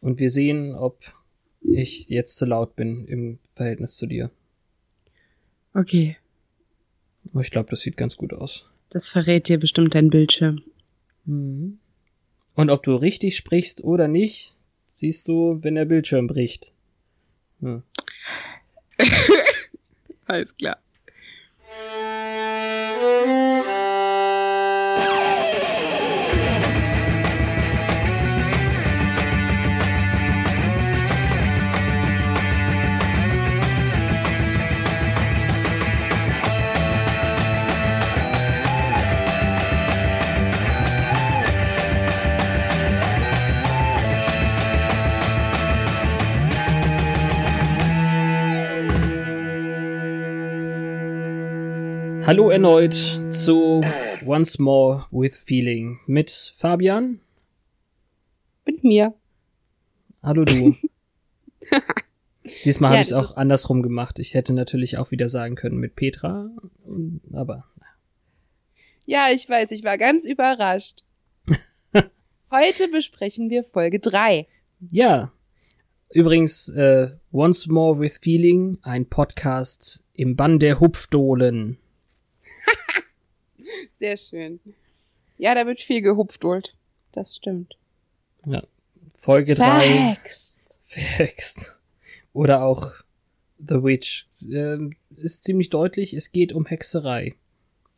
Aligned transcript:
Und 0.00 0.18
wir 0.18 0.30
sehen, 0.30 0.74
ob 0.74 1.12
ich 1.60 2.08
jetzt 2.08 2.36
zu 2.36 2.46
laut 2.46 2.76
bin 2.76 3.06
im 3.06 3.38
Verhältnis 3.54 3.96
zu 3.96 4.06
dir. 4.06 4.30
Okay. 5.74 6.16
Aber 7.30 7.42
ich 7.42 7.50
glaube, 7.50 7.70
das 7.70 7.80
sieht 7.80 7.96
ganz 7.96 8.16
gut 8.16 8.32
aus. 8.32 8.68
Das 8.88 9.08
verrät 9.08 9.48
dir 9.48 9.58
bestimmt 9.58 9.94
dein 9.94 10.10
Bildschirm. 10.10 10.62
Mhm. 11.24 11.78
Und 12.54 12.70
ob 12.70 12.82
du 12.82 12.94
richtig 12.94 13.36
sprichst 13.36 13.84
oder 13.84 14.08
nicht, 14.08 14.56
siehst 14.90 15.28
du, 15.28 15.58
wenn 15.62 15.76
der 15.76 15.84
Bildschirm 15.84 16.26
bricht. 16.26 16.72
Ja. 17.60 17.82
Alles 20.26 20.56
klar. 20.56 20.78
Hallo 52.30 52.48
erneut 52.48 52.94
zu 53.30 53.80
Once 54.24 54.60
More 54.60 55.06
with 55.10 55.36
Feeling 55.36 55.98
mit 56.06 56.54
Fabian. 56.56 57.18
Mit 58.64 58.84
mir. 58.84 59.14
Hallo 60.22 60.44
du. 60.44 60.76
Diesmal 62.64 62.92
Ja, 62.92 62.98
habe 62.98 63.02
ich 63.02 63.10
es 63.10 63.12
auch 63.12 63.36
andersrum 63.36 63.82
gemacht. 63.82 64.20
Ich 64.20 64.34
hätte 64.34 64.52
natürlich 64.52 64.96
auch 64.96 65.10
wieder 65.10 65.28
sagen 65.28 65.56
können 65.56 65.78
mit 65.78 65.96
Petra, 65.96 66.50
aber 67.32 67.64
Ja, 69.06 69.30
ich 69.34 69.48
weiß, 69.48 69.72
ich 69.72 69.82
war 69.82 69.98
ganz 69.98 70.24
überrascht. 70.24 71.00
Heute 72.52 72.86
besprechen 72.92 73.50
wir 73.50 73.64
Folge 73.64 73.98
3. 73.98 74.46
ja. 74.92 75.32
Übrigens, 76.12 76.68
äh, 76.68 77.10
Once 77.32 77.66
More 77.66 77.98
with 77.98 78.18
Feeling, 78.22 78.78
ein 78.82 79.06
Podcast 79.06 80.04
im 80.12 80.36
Bann 80.36 80.60
der 80.60 80.78
Hupfdohlen. 80.78 81.80
Sehr 83.92 84.16
schön. 84.16 84.60
Ja, 85.38 85.54
da 85.54 85.66
wird 85.66 85.80
viel 85.80 86.02
gehupfdolt. 86.02 86.74
Das 87.12 87.36
stimmt. 87.36 87.76
Folge 89.16 89.54
3. 89.54 89.64
Verhext. 89.64 90.60
Verhext. 90.84 91.76
Oder 92.32 92.62
auch 92.62 92.92
The 93.58 93.82
Witch. 93.82 94.26
Ähm, 94.42 94.96
ist 95.16 95.44
ziemlich 95.44 95.70
deutlich, 95.70 96.14
es 96.14 96.32
geht 96.32 96.52
um 96.52 96.66
Hexerei. 96.66 97.34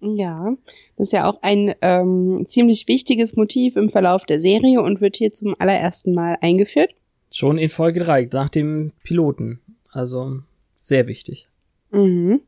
Ja, 0.01 0.56
das 0.97 1.09
ist 1.09 1.12
ja 1.12 1.31
auch 1.31 1.41
ein 1.42 1.77
ähm, 1.81 2.45
ziemlich 2.48 2.89
wichtiges 2.89 3.36
Motiv 3.36 3.77
im 3.77 3.89
Verlauf 3.89 4.25
der 4.25 4.41
Serie 4.41 4.83
und 4.83 5.01
wird 5.01 5.17
hier 5.17 5.33
zum 5.33 5.55
allerersten 5.59 6.12
Mal 6.12 6.36
eingeführt. 6.41 6.91
Schon 7.31 7.57
in 7.57 7.69
Folge 7.69 8.01
3, 8.01 8.29
nach 8.33 8.48
dem 8.48 8.92
Piloten. 9.05 9.61
Also 9.89 10.41
sehr 10.75 11.07
wichtig. 11.07 11.47
Mhm. 11.92 12.41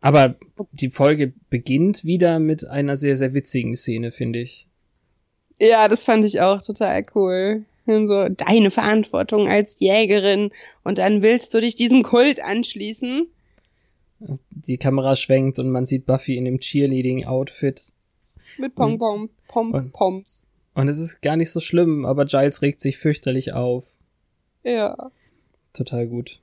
Aber 0.00 0.36
die 0.72 0.90
Folge 0.90 1.32
beginnt 1.50 2.04
wieder 2.04 2.38
mit 2.38 2.66
einer 2.66 2.96
sehr, 2.96 3.16
sehr 3.16 3.34
witzigen 3.34 3.74
Szene, 3.74 4.10
finde 4.10 4.40
ich. 4.40 4.66
Ja, 5.58 5.88
das 5.88 6.02
fand 6.02 6.24
ich 6.24 6.40
auch 6.40 6.62
total 6.62 7.04
cool. 7.14 7.64
So, 7.86 8.28
deine 8.28 8.70
Verantwortung 8.70 9.48
als 9.48 9.80
Jägerin 9.80 10.52
und 10.84 10.98
dann 10.98 11.22
willst 11.22 11.52
du 11.52 11.60
dich 11.60 11.74
diesem 11.74 12.02
Kult 12.02 12.42
anschließen. 12.42 13.26
Die 14.50 14.78
Kamera 14.78 15.16
schwenkt 15.16 15.58
und 15.58 15.70
man 15.70 15.86
sieht 15.86 16.06
Buffy 16.06 16.36
in 16.36 16.44
dem 16.44 16.60
Cheerleading-Outfit. 16.60 17.92
Mit 18.58 18.74
Pom-Pom, 18.74 19.30
Pom-Poms. 19.48 20.46
Und 20.74 20.88
es 20.88 20.98
ist 20.98 21.20
gar 21.20 21.36
nicht 21.36 21.50
so 21.50 21.58
schlimm, 21.58 22.04
aber 22.06 22.26
Giles 22.26 22.62
regt 22.62 22.80
sich 22.80 22.96
fürchterlich 22.96 23.54
auf. 23.54 23.84
Ja. 24.62 25.10
Total 25.72 26.06
gut. 26.06 26.40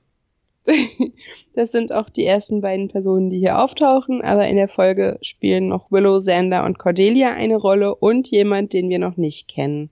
Das 1.54 1.72
sind 1.72 1.92
auch 1.92 2.08
die 2.08 2.24
ersten 2.24 2.60
beiden 2.60 2.86
Personen, 2.86 3.30
die 3.30 3.38
hier 3.38 3.60
auftauchen, 3.60 4.22
aber 4.22 4.46
in 4.46 4.54
der 4.54 4.68
Folge 4.68 5.18
spielen 5.22 5.66
noch 5.66 5.90
Willow, 5.90 6.18
Xander 6.18 6.64
und 6.64 6.78
Cordelia 6.78 7.32
eine 7.32 7.56
Rolle 7.56 7.96
und 7.96 8.30
jemand, 8.30 8.72
den 8.72 8.88
wir 8.88 9.00
noch 9.00 9.16
nicht 9.16 9.48
kennen. 9.48 9.90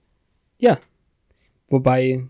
Ja. 0.58 0.78
Wobei, 1.68 2.22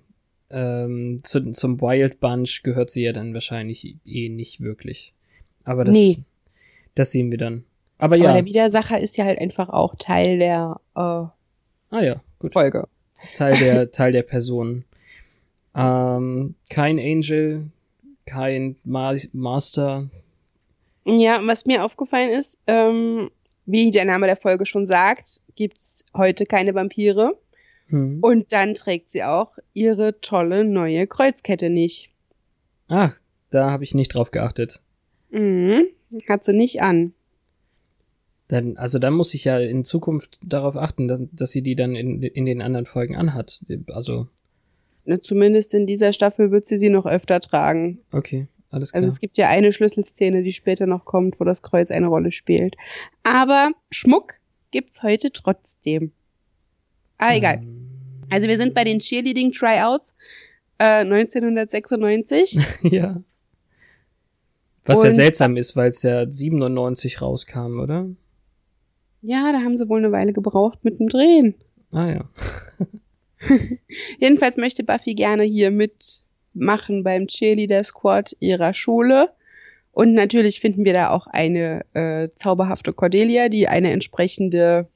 ähm, 0.49 1.21
zu, 1.23 1.51
zum 1.53 1.83
Wild 1.83 2.19
Bunch 2.19 2.63
gehört 2.63 2.89
sie 2.89 3.03
ja 3.03 3.13
dann 3.13 3.35
wahrscheinlich 3.35 3.97
eh 4.07 4.31
nicht 4.31 4.63
wirklich. 4.63 5.13
Aber 5.65 5.85
das, 5.85 5.95
Nee. 5.95 6.21
das 6.95 7.11
sehen 7.11 7.31
wir 7.31 7.37
dann. 7.39 7.65
Aber 7.99 8.15
Aber 8.15 8.25
ja. 8.25 8.33
der 8.33 8.47
Widersacher 8.47 8.99
ist 8.99 9.19
ja 9.19 9.27
halt 9.27 9.39
einfach 9.39 9.69
auch 9.69 9.97
Teil 9.97 10.39
der 10.39 10.81
äh, 10.95 11.01
ah 11.01 11.33
ja, 11.91 12.23
gut. 12.39 12.55
Folge. 12.55 12.89
Teil 13.35 13.57
der, 13.59 13.91
Teil 13.91 14.13
der 14.13 14.23
Person. 14.23 14.85
Ähm, 15.75 16.55
kein 16.71 16.99
Angel, 16.99 17.67
kein 18.27 18.77
Ma 18.85 19.15
Master. 19.33 20.11
Ja, 21.05 21.41
was 21.47 21.67
mir 21.67 21.85
aufgefallen 21.85 22.31
ist, 22.31 22.59
ähm, 22.67 23.31
wie 23.65 23.91
der 23.91 24.05
Name 24.05 24.27
der 24.27 24.37
Folge 24.37 24.67
schon 24.67 24.87
sagt, 24.87 25.41
gibt's 25.55 26.05
heute 26.15 26.45
keine 26.45 26.75
Vampire. 26.75 27.39
Hm. 27.89 28.19
Und 28.21 28.53
dann 28.53 28.75
trägt 28.75 29.11
sie 29.11 29.23
auch 29.23 29.57
ihre 29.73 30.21
tolle 30.21 30.65
neue 30.65 31.07
Kreuzkette 31.07 31.71
nicht. 31.71 32.11
Ah, 32.89 33.13
da 33.51 33.71
habe 33.71 33.85
ich 33.85 33.95
nicht 33.95 34.15
drauf 34.15 34.31
geachtet. 34.31 34.83
Mhm. 35.31 35.87
Hat 36.29 36.45
sie 36.45 36.53
nicht 36.53 36.83
an. 36.83 37.13
Dann, 38.49 38.77
also 38.77 38.99
da 38.99 39.11
muss 39.11 39.35
ich 39.35 39.45
ja 39.45 39.59
in 39.59 39.85
Zukunft 39.85 40.39
darauf 40.43 40.77
achten, 40.77 41.09
dass, 41.09 41.21
dass 41.33 41.51
sie 41.51 41.63
die 41.63 41.75
dann 41.75 41.97
in, 41.97 42.23
in 42.23 42.47
den 42.47 42.63
anderen 42.63 42.87
Folgen 42.87 43.17
anhat. 43.17 43.65
Also, 43.89 44.29
Ne, 45.07 45.21
Zumindest 45.23 45.73
in 45.75 45.87
dieser 45.87 46.13
Staffel 46.13 46.51
wird 46.51 46.67
sie 46.67 46.79
sie 46.79 46.89
noch 46.91 47.07
öfter 47.07 47.41
tragen. 47.41 48.01
okay, 48.13 48.49
alles 48.71 48.91
klar. 48.93 49.03
Also 49.03 49.13
es 49.13 49.21
gibt 49.21 49.39
ja 49.39 49.49
eine 49.49 49.73
Schlüsselszene, 49.73 50.43
die 50.43 50.53
später 50.53 50.87
noch 50.87 51.05
kommt, 51.05 51.39
wo 51.41 51.45
das 51.45 51.63
Kreuz 51.63 51.91
eine 51.91 52.09
Rolle 52.09 52.33
spielt. 52.33 52.77
Aber 53.23 53.71
Schmuck 53.91 54.35
gibt's 54.73 55.03
heute 55.03 55.31
trotzdem. 55.33 56.13
Ah, 57.19 57.35
egal. 57.35 57.59
Ähm, 57.63 57.89
Also 58.31 58.49
wir 58.49 58.57
sind 58.57 58.75
bei 58.75 58.83
den 58.85 58.99
Cheerleading 58.99 59.53
Tryouts 59.53 60.15
äh, 60.79 61.03
1996. 61.05 62.59
ja. 62.83 63.23
Was 64.85 65.03
ja 65.03 65.11
seltsam 65.11 65.57
ist, 65.57 65.75
weil 65.77 65.91
es 65.91 66.03
ja 66.03 66.31
97 66.31 67.23
rauskam, 67.23 67.81
oder? 67.81 68.07
ja, 69.23 69.51
da 69.51 69.59
haben 69.59 69.77
sie 69.77 69.89
wohl 69.89 69.99
eine 69.99 70.13
Weile 70.13 70.33
gebraucht 70.33 70.79
mit 70.85 71.01
dem 71.01 71.09
Drehen. 71.09 71.55
Ah 71.91 72.09
ja. 72.09 72.25
Jedenfalls 74.19 74.57
möchte 74.57 74.85
Buffy 74.85 75.15
gerne 75.15 75.43
hier 75.45 75.71
mitmachen 75.71 77.03
beim 77.05 77.27
Cheerleader 77.27 77.85
Squad 77.85 78.37
ihrer 78.41 78.75
Schule. 78.75 79.31
Und 79.93 80.13
natürlich 80.13 80.61
finden 80.61 80.85
wir 80.85 80.93
da 80.93 81.11
auch 81.11 81.27
eine 81.27 81.85
äh, 81.95 82.29
zauberhafte 82.37 82.93
Cordelia, 82.93 83.49
die 83.49 83.67
eine 83.69 83.91
entsprechende 83.93 84.89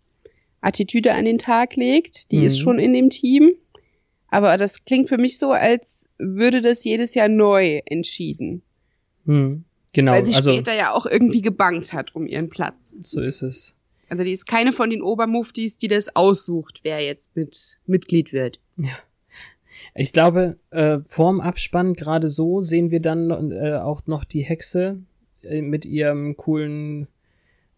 Attitüde 0.60 1.14
an 1.14 1.24
den 1.24 1.38
Tag 1.38 1.76
legt. 1.76 2.30
Die 2.32 2.38
Mhm. 2.38 2.46
ist 2.46 2.58
schon 2.58 2.78
in 2.78 2.92
dem 2.92 3.08
Team. 3.10 3.52
Aber 4.28 4.56
das 4.58 4.84
klingt 4.84 5.08
für 5.08 5.18
mich 5.18 5.38
so, 5.38 5.52
als 5.52 6.06
würde 6.18 6.60
das 6.60 6.84
jedes 6.84 7.14
Jahr 7.14 7.28
neu 7.28 7.80
entschieden. 7.86 8.62
Hm. 9.26 9.64
Genau, 9.92 10.12
weil 10.12 10.24
sie 10.24 10.34
also 10.34 10.52
später 10.52 10.74
ja 10.74 10.92
auch 10.92 11.04
irgendwie 11.06 11.42
gebankt 11.42 11.92
hat 11.92 12.14
um 12.14 12.26
ihren 12.26 12.48
Platz. 12.48 12.98
so 13.02 13.20
ist 13.20 13.42
es. 13.42 13.76
Also 14.10 14.24
die 14.24 14.32
ist 14.32 14.46
keine 14.46 14.72
von 14.72 14.90
den 14.90 15.02
Obermuftis, 15.02 15.78
die 15.78 15.88
das 15.88 16.14
aussucht, 16.16 16.80
wer 16.82 17.00
jetzt 17.00 17.34
mit 17.36 17.78
Mitglied 17.86 18.32
wird. 18.32 18.58
Ja. 18.76 18.98
Ich 19.94 20.12
glaube, 20.12 20.58
äh, 20.70 20.98
vorm 21.06 21.40
Abspann 21.40 21.94
gerade 21.94 22.28
so 22.28 22.60
sehen 22.60 22.90
wir 22.90 23.00
dann 23.00 23.52
äh, 23.52 23.76
auch 23.76 24.06
noch 24.06 24.24
die 24.24 24.42
Hexe 24.42 24.98
äh, 25.42 25.62
mit 25.62 25.84
ihrem 25.84 26.36
coolen 26.36 27.06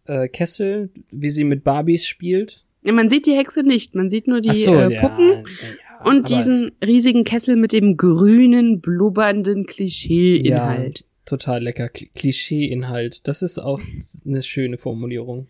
äh, 0.05 0.27
Kessel, 0.27 0.89
wie 1.11 1.29
sie 1.29 1.43
mit 1.43 1.63
Barbies 1.63 2.07
spielt. 2.07 2.65
Ja, 2.83 2.93
man 2.93 3.09
sieht 3.09 3.25
die 3.27 3.35
Hexe 3.35 3.61
nicht, 3.61 3.95
man 3.95 4.09
sieht 4.09 4.27
nur 4.27 4.41
die 4.41 4.53
so, 4.53 4.73
äh, 4.75 4.95
ja, 4.95 5.01
Puppen 5.01 5.31
ja, 5.31 6.03
und 6.03 6.25
aber 6.25 6.35
diesen 6.35 6.71
riesigen 6.83 7.23
Kessel 7.23 7.55
mit 7.55 7.71
dem 7.71 7.95
grünen, 7.95 8.81
blubbernden 8.81 9.65
Klischee-Inhalt. 9.65 11.05
total 11.25 11.63
lecker 11.63 11.89
Kl 11.89 12.07
Klischee-Inhalt. 12.15 13.27
Das 13.27 13.41
ist 13.41 13.59
auch 13.59 13.81
eine 14.25 14.41
schöne 14.41 14.77
Formulierung. 14.77 15.47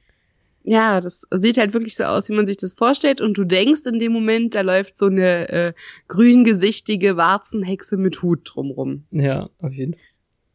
Ja. 0.64 1.02
das 1.02 1.26
sieht 1.32 1.58
halt 1.58 1.74
wirklich 1.74 1.96
so 1.96 2.04
aus, 2.04 2.30
wie 2.30 2.34
man 2.34 2.46
sich 2.46 2.58
das 2.58 2.74
vorstellt 2.74 3.22
und 3.22 3.38
du 3.38 3.44
denkst 3.44 3.82
in 3.86 4.00
dem 4.00 4.12
Moment, 4.12 4.56
da 4.56 4.62
läuft 4.62 4.98
so 4.98 5.06
eine 5.08 5.50
äh, 5.50 5.74
grüngesichtige 6.08 7.18
Warzenhexe 7.18 7.98
mit 7.98 8.22
Hut 8.22 8.42
drumrum. 8.44 9.04
Ja, 9.12 9.50
auf 9.60 9.74
jeden 9.74 9.94
Fall. 9.94 10.02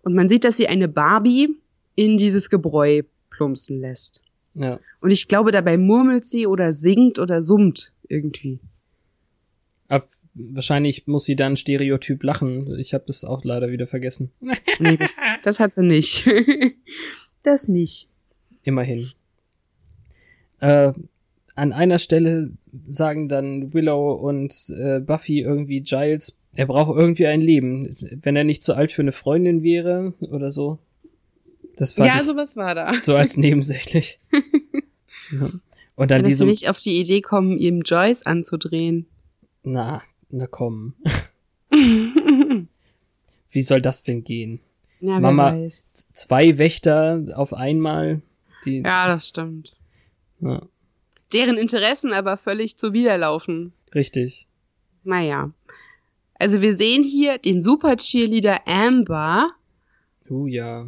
Und 0.02 0.14
man 0.14 0.28
sieht, 0.28 0.44
dass 0.44 0.56
sie 0.56 0.68
eine 0.68 0.88
Barbie 0.88 1.48
in 1.94 2.16
dieses 2.16 2.48
Gebräu 2.48 3.02
plumpsen 3.30 3.80
lässt. 3.80 4.22
Ja. 4.54 4.80
Und 5.00 5.10
ich 5.10 5.28
glaube, 5.28 5.52
dabei 5.52 5.76
murmelt 5.76 6.24
sie 6.24 6.46
oder 6.46 6.72
singt 6.72 7.18
oder 7.18 7.42
summt 7.42 7.92
irgendwie. 8.08 8.58
Auf, 9.88 10.04
wahrscheinlich 10.34 11.06
muss 11.06 11.24
sie 11.24 11.36
dann 11.36 11.56
Stereotyp 11.56 12.22
lachen. 12.22 12.78
Ich 12.78 12.94
habe 12.94 13.04
das 13.06 13.24
auch 13.24 13.44
leider 13.44 13.70
wieder 13.70 13.86
vergessen. 13.86 14.32
Nee, 14.80 14.96
das, 14.96 15.16
das 15.42 15.60
hat 15.60 15.74
sie 15.74 15.82
nicht. 15.82 16.28
das 17.42 17.68
nicht. 17.68 18.08
Immerhin. 18.62 19.10
Äh, 20.60 20.92
an 21.54 21.72
einer 21.72 21.98
Stelle 21.98 22.52
sagen 22.88 23.28
dann 23.28 23.72
Willow 23.74 24.12
und 24.12 24.52
äh, 24.78 25.00
Buffy 25.00 25.40
irgendwie 25.40 25.80
Giles, 25.80 26.36
er 26.54 26.66
braucht 26.66 26.96
irgendwie 26.96 27.26
ein 27.26 27.40
Leben, 27.40 27.94
wenn 28.22 28.36
er 28.36 28.44
nicht 28.44 28.62
zu 28.62 28.74
alt 28.74 28.90
für 28.92 29.02
eine 29.02 29.12
Freundin 29.12 29.62
wäre 29.62 30.14
oder 30.20 30.50
so. 30.50 30.78
Das 31.76 31.92
fand 31.92 32.12
Ja, 32.14 32.22
sowas 32.22 32.56
war 32.56 32.74
da. 32.74 32.94
so 33.00 33.14
als 33.14 33.36
nebensächlich. 33.36 34.18
ja. 35.32 35.50
Und 35.96 36.10
dann 36.12 36.22
Dass 36.22 36.28
sie 36.28 36.32
diese, 36.32 36.44
nicht 36.46 36.68
auf 36.68 36.78
die 36.78 37.00
Idee 37.00 37.20
kommen, 37.22 37.58
ihm 37.58 37.82
Joyce 37.82 38.24
anzudrehen. 38.24 39.06
na, 39.64 40.00
na 40.30 40.46
komm, 40.46 40.94
ja, 41.04 41.12
wie 43.50 43.62
soll 43.62 43.80
das 43.82 44.02
denn 44.02 44.24
gehen? 44.24 44.60
wer 45.00 45.20
Mama- 45.20 45.56
zwei 46.12 46.58
Wächter 46.58 47.24
auf 47.34 47.54
einmal, 47.54 48.20
die, 48.64 48.78
Ja, 48.80 49.06
das 49.08 49.28
stimmt. 49.28 49.76
Ja, 50.40 50.62
Deren 51.32 51.58
Interessen 51.58 52.12
aber 52.12 52.36
völlig 52.36 52.78
zuwiderlaufen. 52.78 53.72
richtig. 53.94 54.46
Naja. 55.04 55.52
Also 56.34 56.60
wir 56.60 56.74
sehen 56.74 57.02
hier 57.02 57.38
den 57.38 57.60
Super 57.62 57.96
Cheerleader 57.96 58.66
Amber 58.66 59.50
Uh, 60.30 60.46
ja. 60.46 60.86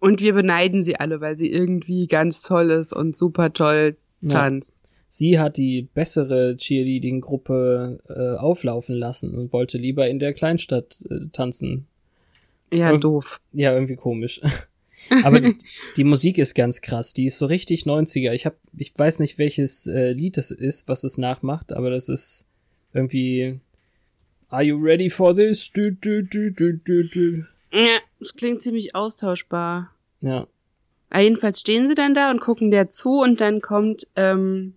und 0.00 0.20
wir 0.20 0.32
beneiden 0.32 0.82
sie 0.82 0.96
alle, 0.96 1.20
weil 1.20 1.36
sie 1.36 1.50
irgendwie 1.50 2.06
ganz 2.06 2.42
toll 2.42 2.70
ist 2.70 2.92
und 2.92 3.14
super 3.16 3.52
toll 3.52 3.96
Ja. 4.22 4.28
tanzt. 4.30 4.74
Sie 5.10 5.38
hat 5.38 5.56
die 5.56 5.82
bessere 5.94 6.56
Cheerleading-Gruppe 6.56 8.00
äh, 8.08 8.38
auflaufen 8.38 8.94
lassen 8.96 9.34
und 9.34 9.52
wollte 9.52 9.78
lieber 9.78 10.08
in 10.08 10.18
der 10.18 10.32
Kleinstadt 10.34 10.98
äh, 11.10 11.28
tanzen. 11.32 11.86
Ja, 12.72 12.94
doof. 12.96 13.40
Ja, 13.52 13.72
irgendwie 13.72 13.96
komisch. 13.96 14.40
Aber 15.24 15.40
die, 15.40 15.56
die 15.96 16.04
Musik 16.04 16.38
ist 16.38 16.54
ganz 16.54 16.80
krass. 16.80 17.12
Die 17.12 17.26
ist 17.26 17.38
so 17.38 17.46
richtig 17.46 17.84
90er. 17.84 18.32
Ich 18.32 18.46
hab, 18.46 18.56
ich 18.76 18.92
weiß 18.96 19.18
nicht, 19.20 19.38
welches 19.38 19.86
äh, 19.86 20.12
Lied 20.12 20.36
das 20.36 20.50
ist, 20.50 20.88
was 20.88 21.04
es 21.04 21.18
nachmacht, 21.18 21.72
aber 21.72 21.90
das 21.90 22.08
ist 22.08 22.46
irgendwie 22.92 23.60
Are 24.48 24.62
you 24.62 24.76
ready 24.78 25.10
for 25.10 25.34
this? 25.34 25.70
Du, 25.72 25.92
du, 25.92 26.22
du, 26.22 26.50
du, 26.50 26.74
du, 26.74 27.04
du. 27.08 27.44
Ja, 27.72 27.98
das 28.18 28.34
klingt 28.34 28.62
ziemlich 28.62 28.94
austauschbar. 28.94 29.94
Ja. 30.20 30.46
Aber 31.10 31.22
jedenfalls 31.22 31.60
stehen 31.60 31.86
sie 31.86 31.94
dann 31.94 32.14
da 32.14 32.30
und 32.30 32.40
gucken 32.40 32.70
der 32.70 32.88
zu 32.90 33.20
und 33.20 33.40
dann 33.40 33.60
kommt 33.60 34.06
ähm, 34.16 34.74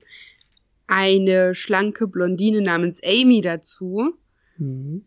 eine 0.88 1.56
schlanke 1.56 2.08
Blondine 2.08 2.62
namens 2.62 3.02
Amy 3.04 3.42
dazu, 3.42 4.14
Mhm. 4.58 5.06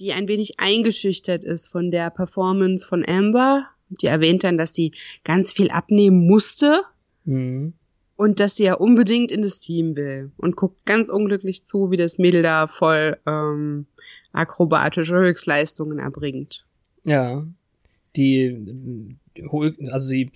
die 0.00 0.12
ein 0.12 0.26
wenig 0.28 0.58
eingeschüchtert 0.58 1.44
ist 1.44 1.66
von 1.66 1.90
der 1.90 2.10
Performance 2.10 2.86
von 2.86 3.04
Amber. 3.06 3.68
Die 3.90 4.06
erwähnt 4.06 4.44
dann, 4.44 4.56
dass 4.58 4.74
sie 4.74 4.92
ganz 5.24 5.52
viel 5.52 5.70
abnehmen 5.70 6.26
musste 6.26 6.82
Mhm. 7.26 7.74
und 8.16 8.40
dass 8.40 8.56
sie 8.56 8.64
ja 8.64 8.74
unbedingt 8.74 9.30
in 9.30 9.42
das 9.42 9.60
Team 9.60 9.94
will 9.96 10.30
und 10.38 10.56
guckt 10.56 10.86
ganz 10.86 11.08
unglücklich 11.10 11.64
zu, 11.64 11.90
wie 11.90 11.96
das 11.98 12.16
Mädel 12.18 12.42
da 12.42 12.66
voll 12.66 13.18
ähm, 13.26 13.86
akrobatische 14.32 15.14
Höchstleistungen 15.16 15.98
erbringt. 15.98 16.64
Ja. 17.04 17.44
Die, 18.16 19.16
also 19.90 20.08
sie 20.08 20.30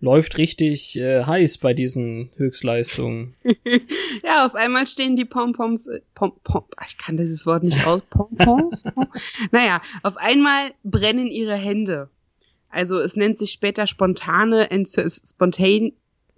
läuft 0.00 0.38
richtig 0.38 0.96
äh, 0.96 1.24
heiß 1.24 1.58
bei 1.58 1.74
diesen 1.74 2.30
Höchstleistungen. 2.36 3.34
Ja, 4.24 4.46
auf 4.46 4.54
einmal 4.54 4.86
stehen 4.86 5.16
die 5.16 5.24
Pompoms, 5.24 5.86
äh, 5.86 6.00
Pom, 6.14 6.32
Pom, 6.44 6.64
ich 6.86 6.96
kann 6.98 7.16
dieses 7.16 7.46
Wort 7.46 7.62
nicht 7.62 7.84
aus, 7.86 8.00
Pompons? 8.10 8.82
Pom, 8.84 9.06
naja, 9.52 9.80
auf 10.02 10.16
einmal 10.16 10.72
brennen 10.84 11.26
ihre 11.26 11.54
Hände. 11.56 12.08
Also 12.70 12.98
es 13.00 13.16
nennt 13.16 13.38
sich 13.38 13.50
später 13.50 13.86
spontane, 13.86 14.70
Entzü- 14.70 15.26
spontan, 15.28 15.92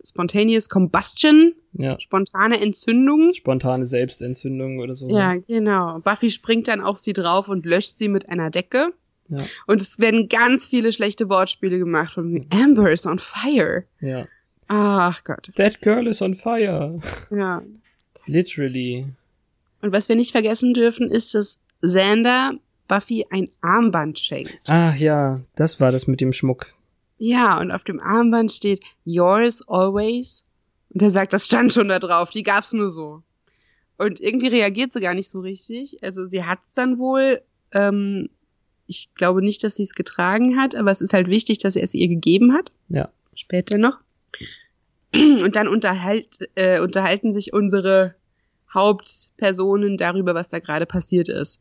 spontaneous 0.05 0.69
combustion, 0.69 1.55
Ja. 1.73 1.99
spontane 2.01 2.61
Entzündung. 2.61 3.33
Spontane 3.35 3.85
Selbstentzündung 3.87 4.79
oder 4.79 4.95
so. 4.95 5.09
Ja, 5.09 5.35
genau. 5.35 5.99
Buffy 6.01 6.31
springt 6.31 6.69
dann 6.69 6.81
auf 6.81 6.99
sie 6.99 7.13
drauf 7.13 7.49
und 7.49 7.67
löscht 7.67 7.97
sie 7.97 8.09
mit 8.09 8.29
einer 8.29 8.51
Decke. 8.51 8.93
Ja. 9.29 9.45
Und 9.67 9.81
es 9.81 9.99
werden 10.01 10.29
ganz 10.29 10.67
viele 10.67 10.93
schlechte 10.93 11.29
Wortspiele 11.29 11.79
gemacht 11.79 12.15
von 12.15 12.47
Amber 12.51 12.91
is 12.91 13.07
on 13.07 13.19
fire. 13.19 13.85
ja. 14.01 14.27
Ach 14.73 15.25
Gott. 15.25 15.51
That 15.57 15.81
girl 15.83 16.07
is 16.07 16.23
on 16.23 16.35
fire. 16.35 17.01
Ja. 17.33 17.61
Literally. 18.27 19.07
Und 19.83 19.93
was 19.93 20.09
wir 20.09 20.15
nicht 20.15 20.31
vergessen 20.31 20.75
dürfen, 20.75 21.09
ist, 21.11 21.35
dass 21.35 21.59
Xander 21.83 22.53
Buffy 22.91 23.25
ein 23.31 23.49
Armband 23.61 24.19
schenkt. 24.19 24.59
Ah, 24.67 24.93
ja, 24.97 25.41
das 25.55 25.79
war 25.79 25.93
das 25.93 26.09
mit 26.09 26.21
dem 26.21 26.33
Schmuck. 26.33 26.75
Ja, 27.19 27.61
und 27.61 27.71
auf 27.71 27.85
dem 27.85 28.01
Armband 28.01 28.51
steht 28.51 28.83
Yours 29.05 29.63
always. 29.69 30.45
Und 30.89 31.01
er 31.01 31.11
sagt, 31.11 31.33
das 31.33 31.47
stand 31.47 31.73
schon 31.73 31.89
da 31.89 32.01
drauf, 32.01 32.31
die 32.31 32.43
gab's 32.43 32.73
nur 32.73 32.91
so. 32.91 33.23
Und 33.97 34.19
irgendwie 34.19 34.49
reagiert 34.49 34.93
sie 34.93 35.01
gar 35.01 35.15
nicht 35.15 35.31
so 35.31 35.39
richtig. 35.39 36.03
Also 36.03 36.27
sie 36.27 36.43
hat's 36.43 36.75
dann 36.75 36.99
wohl, 36.99 37.43
ähm, 37.71 38.29
ich 38.87 39.15
glaube 39.15 39.41
nicht, 39.41 39.63
dass 39.63 39.77
sie 39.77 39.85
es 39.85 39.95
getragen 39.95 40.59
hat, 40.59 40.75
aber 40.75 40.91
es 40.91 41.01
ist 41.01 41.13
halt 41.13 41.29
wichtig, 41.29 41.59
dass 41.59 41.77
er 41.77 41.85
es 41.85 41.95
ihr 41.95 42.09
gegeben 42.09 42.53
hat. 42.55 42.73
Ja. 42.89 43.09
Später 43.37 43.79
noch. 43.79 43.99
Und 45.15 45.55
dann 45.55 45.69
unterhalt, 45.69 46.39
äh, 46.57 46.81
unterhalten 46.81 47.31
sich 47.31 47.53
unsere 47.53 48.17
Hauptpersonen 48.75 49.97
darüber, 49.97 50.35
was 50.35 50.49
da 50.49 50.59
gerade 50.59 50.87
passiert 50.87 51.29
ist. 51.29 51.61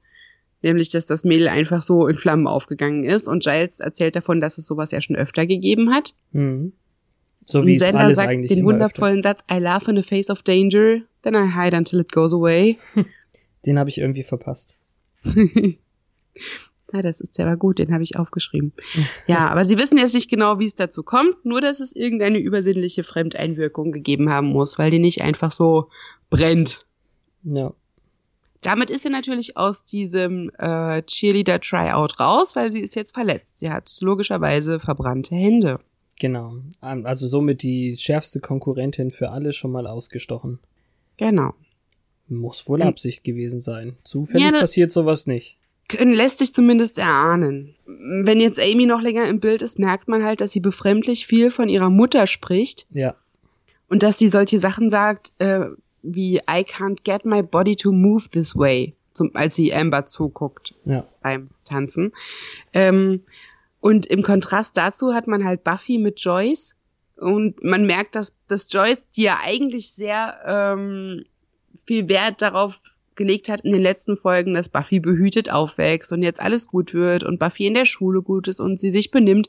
Nämlich, 0.62 0.90
dass 0.90 1.06
das 1.06 1.24
Mädel 1.24 1.48
einfach 1.48 1.82
so 1.84 2.08
in 2.08 2.18
Flammen 2.18 2.48
aufgegangen 2.48 3.04
ist. 3.04 3.28
Und 3.28 3.44
Giles 3.44 3.80
erzählt 3.80 4.16
davon, 4.16 4.42
dass 4.42 4.58
es 4.58 4.66
sowas 4.66 4.92
ja 4.92 5.00
schon 5.02 5.16
öfter 5.16 5.46
gegeben 5.46 5.94
hat. 5.94 6.14
Mhm. 6.32 6.74
So 7.46 7.60
Und 7.60 7.68
wie 7.68 7.76
es 7.76 7.82
alles 7.82 8.18
sagt 8.18 8.30
eigentlich 8.30 8.50
den 8.50 8.60
immer 8.60 8.70
öfter. 8.70 8.74
wundervollen 8.74 9.22
Satz, 9.22 9.44
I 9.50 9.58
laugh 9.58 9.88
in 9.88 9.96
the 9.96 10.04
face 10.04 10.30
of 10.30 10.44
danger, 10.44 11.02
then 11.24 11.34
I 11.34 11.52
hide 11.54 11.76
until 11.76 12.00
it 12.00 12.12
goes 12.12 12.34
away. 12.34 12.78
Den 13.66 13.78
habe 13.78 13.90
ich 13.90 13.98
irgendwie 13.98 14.24
verpasst. 14.24 14.78
Ja, 16.92 17.02
das 17.02 17.20
ist 17.22 17.38
ja 17.38 17.54
gut, 17.56 17.80
den 17.80 17.94
habe 17.94 18.04
ich 18.04 18.18
aufgeschrieben. 18.18 18.74
Ja, 19.28 19.48
aber 19.52 19.64
sie 19.64 19.78
wissen 19.78 19.98
jetzt 19.98 20.16
nicht 20.16 20.30
genau, 20.30 20.60
wie 20.60 20.66
es 20.66 20.76
dazu 20.76 21.04
kommt, 21.04 21.46
nur 21.46 21.62
dass 21.62 21.80
es 21.80 21.96
irgendeine 21.96 22.40
übersinnliche 22.40 23.04
Fremdeinwirkung 23.04 23.92
gegeben 23.92 24.30
haben 24.30 24.48
muss, 24.48 24.80
weil 24.80 24.90
die 24.90 25.00
nicht 25.00 25.22
einfach 25.22 25.52
so 25.52 25.90
brennt. 26.30 26.86
Ja. 27.44 27.74
Damit 28.62 28.90
ist 28.90 29.04
sie 29.04 29.10
natürlich 29.10 29.56
aus 29.56 29.86
diesem 29.86 30.52
äh, 30.58 31.02
Cheerleader-Tryout 31.04 32.20
raus, 32.20 32.56
weil 32.56 32.72
sie 32.72 32.82
ist 32.82 32.96
jetzt 32.96 33.14
verletzt. 33.14 33.60
Sie 33.60 33.70
hat 33.70 33.98
logischerweise 34.02 34.80
verbrannte 34.80 35.36
Hände. 35.36 35.80
Genau. 36.20 36.56
Ähm, 36.84 37.06
Also 37.06 37.28
somit 37.28 37.62
die 37.64 37.96
schärfste 37.96 38.42
Konkurrentin 38.42 39.12
für 39.12 39.30
alle 39.32 39.54
schon 39.54 39.72
mal 39.72 39.88
ausgestochen. 39.88 40.60
Genau. 41.18 41.54
Muss 42.28 42.68
wohl 42.68 42.82
Ähm, 42.82 42.90
Absicht 42.90 43.24
gewesen 43.24 43.60
sein. 43.62 43.96
Zufällig 44.04 44.44
Ja, 44.46 44.52
passiert 44.52 44.92
sowas 44.92 45.26
nicht. 45.26 45.58
Lässt 45.98 46.38
sich 46.40 46.54
zumindest 46.54 46.98
erahnen. 47.00 47.74
Wenn 47.88 48.40
jetzt 48.40 48.60
Amy 48.60 48.86
noch 48.86 49.02
länger 49.02 49.26
im 49.28 49.40
Bild 49.40 49.62
ist, 49.64 49.80
merkt 49.80 50.08
man 50.08 50.24
halt, 50.24 50.40
dass 50.42 50.52
sie 50.52 50.60
befremdlich 50.60 51.26
viel 51.26 51.50
von 51.50 51.68
ihrer 51.70 51.90
Mutter 51.90 52.28
spricht 52.28 52.86
Ja. 52.92 53.16
und 53.88 54.04
dass 54.04 54.20
sie 54.20 54.28
solche 54.30 54.60
Sachen 54.60 54.90
sagt, 54.92 55.32
äh, 55.40 55.66
wie 56.02 56.38
I 56.50 56.64
can't 56.64 57.04
get 57.04 57.26
my 57.26 57.42
body 57.42 57.76
to 57.78 57.92
move 57.92 58.30
this 58.30 58.56
way, 58.56 58.96
zum, 59.14 59.32
als 59.36 59.56
sie 59.56 59.74
Amber 59.74 60.06
zuguckt 60.06 60.74
Ja. 60.86 61.06
beim 61.22 61.50
Tanzen. 61.66 62.14
Ähm, 62.74 63.24
und 63.82 64.06
im 64.08 64.24
Kontrast 64.24 64.76
dazu 64.78 65.14
hat 65.14 65.28
man 65.28 65.44
halt 65.46 65.64
Buffy 65.64 65.98
mit 65.98 66.20
Joyce 66.20 66.76
und 67.16 67.64
man 67.64 67.86
merkt, 67.86 68.16
dass, 68.16 68.36
dass 68.48 68.72
Joyce, 68.72 69.10
die 69.16 69.24
ja 69.24 69.40
eigentlich 69.44 69.92
sehr 69.92 70.40
ähm, 70.46 71.26
viel 71.86 72.08
Wert 72.10 72.42
darauf 72.42 72.80
gelegt 73.20 73.50
hat 73.50 73.62
in 73.62 73.72
den 73.72 73.84
letzten 73.84 74.18
Folgen, 74.18 74.56
dass 74.56 74.70
Buffy 74.70 75.00
behütet 75.00 75.52
aufwächst 75.54 76.12
und 76.12 76.24
jetzt 76.24 76.42
alles 76.42 76.68
gut 76.68 76.96
wird 76.96 77.24
und 77.24 77.38
Buffy 77.38 77.68
in 77.68 77.76
der 77.76 77.86
Schule 77.86 78.24
gut 78.24 78.48
ist 78.48 78.60
und 78.60 78.80
sie 78.80 78.90
sich 78.90 79.12
benimmt, 79.12 79.48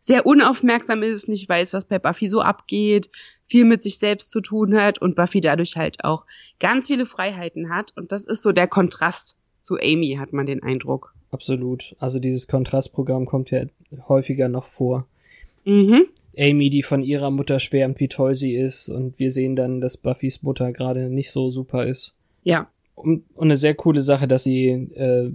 sehr 0.00 0.26
unaufmerksam 0.26 1.02
ist, 1.02 1.28
nicht 1.28 1.48
weiß, 1.48 1.72
was 1.72 1.86
bei 1.86 1.98
Buffy 1.98 2.28
so 2.28 2.42
abgeht, 2.42 3.08
viel 3.46 3.64
mit 3.64 3.82
sich 3.82 3.96
selbst 3.96 4.30
zu 4.30 4.42
tun 4.42 4.76
hat 4.76 5.00
und 5.00 5.16
Buffy 5.16 5.40
dadurch 5.40 5.76
halt 5.76 6.04
auch 6.04 6.26
ganz 6.60 6.88
viele 6.88 7.06
Freiheiten 7.06 7.74
hat 7.74 7.94
und 7.96 8.12
das 8.12 8.26
ist 8.26 8.42
so 8.42 8.52
der 8.52 8.68
Kontrast 8.68 9.38
zu 9.62 9.76
Amy, 9.76 10.16
hat 10.18 10.34
man 10.34 10.44
den 10.44 10.62
Eindruck. 10.62 11.14
Absolut. 11.30 11.96
Also 11.98 12.18
dieses 12.18 12.46
Kontrastprogramm 12.46 13.24
kommt 13.24 13.50
ja 13.50 13.64
häufiger 14.06 14.50
noch 14.50 14.64
vor. 14.64 15.06
Mhm. 15.64 16.04
Amy, 16.36 16.70
die 16.70 16.82
von 16.82 17.02
ihrer 17.02 17.30
Mutter 17.30 17.58
schwärmt, 17.58 18.00
wie 18.00 18.08
toll 18.08 18.34
sie 18.34 18.54
ist, 18.54 18.88
und 18.88 19.18
wir 19.18 19.30
sehen 19.30 19.54
dann, 19.54 19.80
dass 19.80 19.96
Buffys 19.96 20.42
Mutter 20.42 20.72
gerade 20.72 21.10
nicht 21.10 21.30
so 21.30 21.50
super 21.50 21.86
ist. 21.86 22.14
Ja. 22.42 22.68
Und, 22.94 23.24
und 23.34 23.48
eine 23.48 23.56
sehr 23.56 23.74
coole 23.74 24.00
Sache, 24.00 24.28
dass 24.28 24.44
sie 24.44 24.68
äh, 24.68 25.30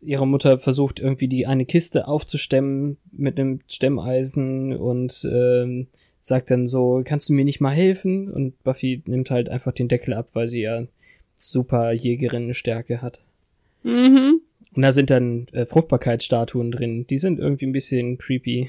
ihre 0.00 0.26
Mutter 0.26 0.58
versucht, 0.58 1.00
irgendwie 1.00 1.28
die 1.28 1.46
eine 1.46 1.64
Kiste 1.64 2.08
aufzustemmen 2.08 2.96
mit 3.12 3.38
einem 3.38 3.60
Stemmeisen 3.68 4.76
und 4.76 5.26
ähm, 5.30 5.86
sagt 6.20 6.50
dann 6.50 6.66
so, 6.66 7.02
kannst 7.04 7.28
du 7.28 7.32
mir 7.32 7.44
nicht 7.44 7.60
mal 7.60 7.70
helfen? 7.70 8.30
Und 8.30 8.62
Buffy 8.62 9.02
nimmt 9.06 9.30
halt 9.30 9.48
einfach 9.48 9.72
den 9.72 9.88
Deckel 9.88 10.14
ab, 10.14 10.28
weil 10.32 10.48
sie 10.48 10.62
ja 10.62 10.84
super 11.36 11.92
Jägerinnenstärke 11.92 13.02
hat. 13.02 13.20
Mhm. 13.82 14.40
Und 14.74 14.82
da 14.82 14.92
sind 14.92 15.10
dann 15.10 15.46
äh, 15.52 15.66
Fruchtbarkeitsstatuen 15.66 16.70
drin. 16.70 17.06
Die 17.08 17.18
sind 17.18 17.38
irgendwie 17.38 17.66
ein 17.66 17.72
bisschen 17.72 18.18
creepy. 18.18 18.68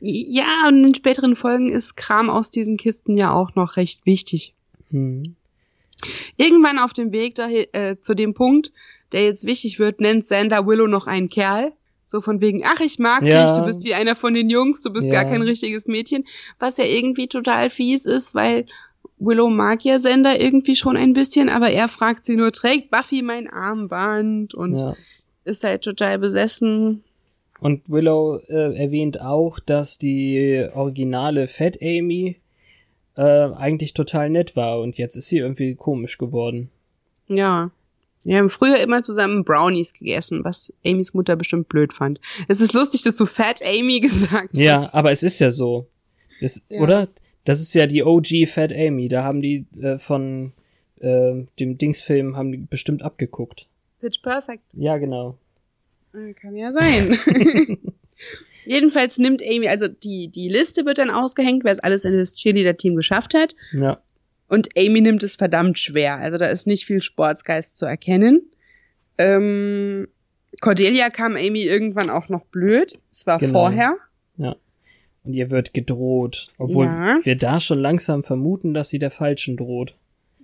Ja, 0.00 0.68
und 0.68 0.84
in 0.84 0.94
späteren 0.94 1.36
Folgen 1.36 1.70
ist 1.70 1.96
Kram 1.96 2.28
aus 2.28 2.50
diesen 2.50 2.76
Kisten 2.76 3.16
ja 3.16 3.32
auch 3.32 3.54
noch 3.54 3.76
recht 3.76 4.04
wichtig. 4.04 4.52
Hm. 4.90 5.36
Irgendwann 6.36 6.78
auf 6.78 6.92
dem 6.92 7.12
Weg 7.12 7.34
dahin, 7.34 7.66
äh, 7.72 7.96
zu 8.00 8.14
dem 8.14 8.34
Punkt, 8.34 8.72
der 9.12 9.24
jetzt 9.24 9.44
wichtig 9.46 9.78
wird, 9.78 10.00
nennt 10.00 10.26
Sander 10.26 10.66
Willow 10.66 10.86
noch 10.86 11.06
einen 11.06 11.28
Kerl. 11.28 11.72
So 12.08 12.20
von 12.20 12.40
wegen, 12.40 12.62
ach, 12.64 12.80
ich 12.80 12.98
mag 13.00 13.24
Ja. 13.24 13.42
dich, 13.42 13.52
du 13.56 13.64
bist 13.64 13.82
wie 13.82 13.94
einer 13.94 14.14
von 14.14 14.34
den 14.34 14.48
Jungs, 14.48 14.82
du 14.82 14.92
bist 14.92 15.06
Ja. 15.06 15.12
gar 15.12 15.24
kein 15.24 15.42
richtiges 15.42 15.86
Mädchen. 15.86 16.24
Was 16.60 16.76
ja 16.76 16.84
irgendwie 16.84 17.26
total 17.26 17.68
fies 17.68 18.06
ist, 18.06 18.34
weil 18.34 18.66
Willow 19.18 19.48
mag 19.48 19.82
ja 19.84 19.98
Sander 19.98 20.40
irgendwie 20.40 20.76
schon 20.76 20.96
ein 20.96 21.14
bisschen, 21.14 21.48
aber 21.48 21.70
er 21.70 21.88
fragt 21.88 22.24
sie 22.26 22.36
nur, 22.36 22.52
trägt 22.52 22.90
Buffy 22.90 23.22
mein 23.22 23.48
Armband 23.48 24.54
und 24.54 24.76
Ja. 24.76 24.94
ist 25.44 25.64
halt 25.64 25.82
total 25.82 26.18
besessen. 26.18 27.02
Und 27.58 27.82
Willow 27.88 28.38
äh, 28.48 28.76
erwähnt 28.76 29.20
auch, 29.20 29.58
dass 29.58 29.98
die 29.98 30.66
originale 30.74 31.48
Fat 31.48 31.78
Amy 31.80 32.36
äh, 33.16 33.52
eigentlich 33.54 33.94
total 33.94 34.30
nett 34.30 34.56
war 34.56 34.80
und 34.80 34.98
jetzt 34.98 35.16
ist 35.16 35.28
sie 35.28 35.38
irgendwie 35.38 35.74
komisch 35.74 36.18
geworden. 36.18 36.70
Ja. 37.28 37.70
Wir 38.24 38.38
haben 38.38 38.50
früher 38.50 38.78
immer 38.78 39.02
zusammen 39.02 39.44
Brownies 39.44 39.92
gegessen, 39.92 40.42
was 40.44 40.72
Amys 40.84 41.14
Mutter 41.14 41.36
bestimmt 41.36 41.68
blöd 41.68 41.92
fand. 41.92 42.20
Es 42.48 42.60
ist 42.60 42.72
lustig, 42.72 43.02
dass 43.02 43.16
du 43.16 43.26
Fat 43.26 43.62
Amy 43.62 44.00
gesagt 44.00 44.50
hast. 44.52 44.58
Ja, 44.58 44.90
aber 44.92 45.12
es 45.12 45.22
ist 45.22 45.38
ja 45.38 45.50
so. 45.50 45.86
Das, 46.40 46.62
Ja. 46.68 46.80
Oder? 46.80 47.08
Das 47.44 47.60
ist 47.60 47.72
ja 47.74 47.86
die 47.86 48.02
OG 48.02 48.48
Fat 48.48 48.72
Amy. 48.72 49.08
Da 49.08 49.22
haben 49.22 49.40
die 49.40 49.64
äh, 49.80 49.98
von 49.98 50.52
äh, 50.98 51.44
dem 51.60 51.78
Dingsfilm 51.78 52.36
haben 52.36 52.50
die 52.50 52.58
bestimmt 52.58 53.02
abgeguckt. 53.02 53.66
Pitch 54.00 54.20
Perfect. 54.20 54.64
Ja, 54.72 54.98
genau. 54.98 55.38
Äh, 56.12 56.34
Kann 56.34 56.56
ja 56.56 56.72
sein. 56.72 57.18
Jedenfalls 58.66 59.18
nimmt 59.18 59.42
Amy, 59.42 59.68
also 59.68 59.88
die, 59.88 60.28
die 60.28 60.48
Liste 60.48 60.84
wird 60.84 60.98
dann 60.98 61.10
ausgehängt, 61.10 61.64
wer 61.64 61.72
es 61.72 61.78
alles 61.80 62.04
in 62.04 62.16
das 62.16 62.34
Cheerleader-Team 62.34 62.96
geschafft 62.96 63.32
hat. 63.34 63.54
Ja. 63.72 63.98
Und 64.48 64.68
Amy 64.76 65.00
nimmt 65.00 65.22
es 65.22 65.36
verdammt 65.36 65.78
schwer. 65.78 66.16
Also 66.18 66.36
da 66.38 66.46
ist 66.46 66.66
nicht 66.66 66.84
viel 66.86 67.02
Sportsgeist 67.02 67.76
zu 67.76 67.86
erkennen. 67.86 68.42
Ähm, 69.18 70.08
Cordelia 70.60 71.10
kam 71.10 71.36
Amy 71.36 71.62
irgendwann 71.62 72.10
auch 72.10 72.28
noch 72.28 72.44
blöd. 72.46 72.98
Es 73.10 73.26
war 73.26 73.38
Genau. 73.38 73.52
vorher. 73.64 73.96
Und 74.38 75.34
ihr 75.34 75.50
wird 75.50 75.74
gedroht. 75.74 76.50
Obwohl 76.56 76.84
Ja. 76.86 77.18
wir 77.24 77.34
da 77.36 77.58
schon 77.58 77.80
langsam 77.80 78.22
vermuten, 78.22 78.74
dass 78.74 78.90
sie 78.90 79.00
der 79.00 79.10
Falschen 79.10 79.56
droht. 79.56 79.96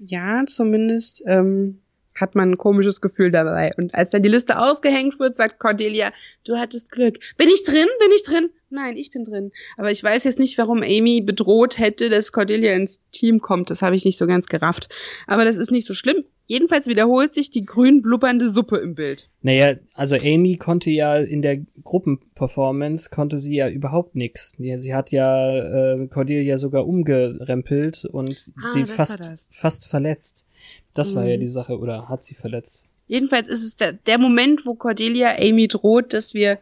Ja, 0.04 0.42
zumindest 0.48 1.22
ähm, 1.28 1.78
hat 2.14 2.34
man 2.34 2.52
ein 2.52 2.58
komisches 2.58 3.00
Gefühl 3.00 3.30
dabei. 3.30 3.72
Und 3.76 3.94
als 3.94 4.10
dann 4.10 4.22
die 4.22 4.28
Liste 4.28 4.58
ausgehängt 4.58 5.18
wird, 5.18 5.36
sagt 5.36 5.58
Cordelia, 5.58 6.12
du 6.46 6.56
hattest 6.56 6.90
Glück. 6.92 7.18
Bin 7.36 7.48
ich 7.48 7.64
drin? 7.64 7.86
Bin 8.00 8.12
ich 8.14 8.22
drin? 8.24 8.50
Nein, 8.70 8.96
ich 8.96 9.10
bin 9.10 9.24
drin. 9.24 9.52
Aber 9.76 9.90
ich 9.90 10.02
weiß 10.02 10.24
jetzt 10.24 10.38
nicht, 10.38 10.56
warum 10.56 10.82
Amy 10.82 11.20
bedroht 11.20 11.78
hätte, 11.78 12.08
dass 12.08 12.32
Cordelia 12.32 12.74
ins 12.74 13.02
Team 13.12 13.40
kommt. 13.40 13.68
Das 13.68 13.82
habe 13.82 13.94
ich 13.96 14.04
nicht 14.04 14.16
so 14.16 14.26
ganz 14.26 14.46
gerafft. 14.46 14.88
Aber 15.26 15.44
das 15.44 15.58
ist 15.58 15.70
nicht 15.70 15.86
so 15.86 15.92
schlimm. 15.92 16.24
Jedenfalls 16.46 16.86
wiederholt 16.86 17.34
sich 17.34 17.50
die 17.50 17.64
grün 17.64 18.02
blubbernde 18.02 18.48
Suppe 18.48 18.78
im 18.78 18.94
Bild. 18.94 19.28
Naja, 19.42 19.76
also 19.94 20.16
Amy 20.16 20.56
konnte 20.56 20.90
ja 20.90 21.16
in 21.16 21.40
der 21.42 21.58
Gruppenperformance, 21.84 23.10
konnte 23.10 23.38
sie 23.38 23.56
ja 23.56 23.68
überhaupt. 23.68 24.16
Ja, 24.58 24.78
sie 24.78 24.94
hat 24.94 25.12
ja 25.12 25.94
äh, 25.94 26.06
Cordelia 26.08 26.58
sogar 26.58 26.86
umgerempelt 26.86 28.04
und 28.06 28.52
Ah, 28.56 28.72
sie 28.72 28.84
fast, 28.84 29.54
fast 29.54 29.86
verletzt. 29.86 30.46
Das 30.94 31.14
war 31.14 31.26
ja 31.26 31.36
Mhm. 31.36 31.40
die 31.40 31.48
Sache, 31.48 31.78
oder 31.78 32.08
hat 32.08 32.22
sie 32.22 32.34
verletzt? 32.34 32.84
Jedenfalls 33.08 33.48
ist 33.48 33.64
es 33.64 33.76
der, 33.76 33.92
der 33.92 34.18
Moment, 34.18 34.64
wo 34.66 34.74
Cordelia 34.74 35.36
Amy 35.38 35.68
droht, 35.68 36.12
dass 36.12 36.34
wir 36.34 36.58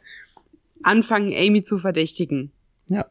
anfangen, 0.82 1.32
Amy 1.34 1.62
zu 1.62 1.78
verdächtigen. 1.78 2.50
Ja. 2.88 3.06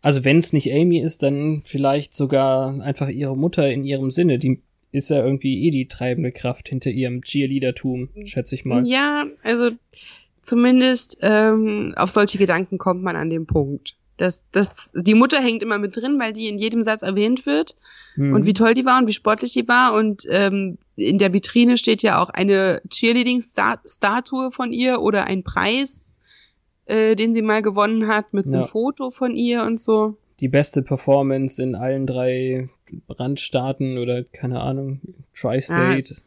Also 0.00 0.24
wenn 0.24 0.38
es 0.38 0.52
nicht 0.52 0.72
Amy 0.72 1.00
ist, 1.00 1.22
dann 1.22 1.62
vielleicht 1.64 2.14
sogar 2.14 2.80
einfach 2.80 3.08
ihre 3.08 3.36
Mutter 3.36 3.70
in 3.70 3.84
ihrem 3.84 4.10
Sinne. 4.10 4.38
Die 4.38 4.60
ist 4.92 5.10
ja 5.10 5.22
irgendwie 5.24 5.66
eh 5.66 5.70
die 5.70 5.88
treibende 5.88 6.32
Kraft 6.32 6.68
hinter 6.68 6.90
ihrem 6.90 7.22
Cheerleadertum, 7.22 8.08
schätze 8.24 8.54
ich 8.54 8.64
mal. 8.64 8.86
Ja, 8.86 9.26
also 9.42 9.70
zumindest 10.40 11.18
ähm, 11.20 11.94
auf 11.96 12.10
solche 12.10 12.38
Gedanken 12.38 12.78
kommt 12.78 13.02
man 13.02 13.16
an 13.16 13.28
dem 13.28 13.46
Punkt. 13.46 13.96
Das, 14.16 14.46
das, 14.50 14.92
die 14.94 15.14
Mutter 15.14 15.40
hängt 15.40 15.62
immer 15.62 15.78
mit 15.78 15.96
drin, 15.96 16.18
weil 16.18 16.32
die 16.32 16.48
in 16.48 16.58
jedem 16.58 16.84
Satz 16.84 17.02
erwähnt 17.02 17.44
wird 17.44 17.76
Hm. 18.18 18.34
und 18.34 18.44
wie 18.46 18.52
toll 18.52 18.74
die 18.74 18.84
war 18.84 18.98
und 19.00 19.06
wie 19.06 19.12
sportlich 19.12 19.52
die 19.52 19.66
war. 19.68 19.94
Und 19.94 20.24
ähm, 20.28 20.76
in 20.96 21.18
der 21.18 21.32
Vitrine 21.32 21.78
steht 21.78 22.02
ja 22.02 22.20
auch 22.20 22.28
eine 22.30 22.82
Cheerleading-Statue 22.90 24.50
von 24.52 24.72
ihr 24.72 25.00
oder 25.00 25.24
ein 25.24 25.42
Preis, 25.44 26.18
äh, 26.86 27.14
den 27.16 27.34
sie 27.34 27.42
mal 27.42 27.62
gewonnen 27.62 28.08
hat 28.08 28.32
mit 28.34 28.46
einem 28.46 28.60
Ja. 28.62 28.66
Foto 28.66 29.10
von 29.10 29.34
ihr 29.36 29.62
und 29.64 29.80
so. 29.80 30.16
die 30.40 30.48
beste 30.48 30.82
Performance 30.82 31.60
in 31.60 31.74
allen 31.74 32.06
drei 32.06 32.68
Randstaaten 33.08 33.98
oder 33.98 34.22
keine 34.22 34.60
Ahnung, 34.60 35.00
Ah, 35.04 35.12
Tri-State. 35.40 35.98
es- 35.98 36.24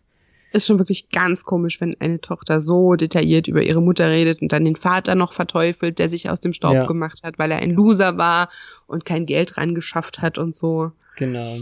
Ist 0.53 0.67
schon 0.67 0.79
wirklich 0.79 1.09
ganz 1.11 1.45
komisch, 1.45 1.79
wenn 1.79 1.95
eine 2.01 2.19
Tochter 2.19 2.59
so 2.59 2.95
detailliert 2.95 3.47
über 3.47 3.63
ihre 3.63 3.81
Mutter 3.81 4.09
redet 4.09 4.41
und 4.41 4.51
dann 4.51 4.65
den 4.65 4.75
Vater 4.75 5.15
noch 5.15 5.31
verteufelt, 5.31 5.97
der 5.97 6.09
sich 6.09 6.29
aus 6.29 6.41
dem 6.41 6.51
Staub 6.51 6.73
Ja. 6.73 6.85
gemacht 6.87 7.21
hat, 7.23 7.39
weil 7.39 7.51
er 7.51 7.59
ein 7.59 7.71
Loser 7.71 8.17
war 8.17 8.49
und 8.85 9.05
kein 9.05 9.25
Geld 9.25 9.55
rangeschafft 9.55 10.21
hat 10.21 10.37
und 10.37 10.53
so. 10.55 10.91
genau. 11.15 11.59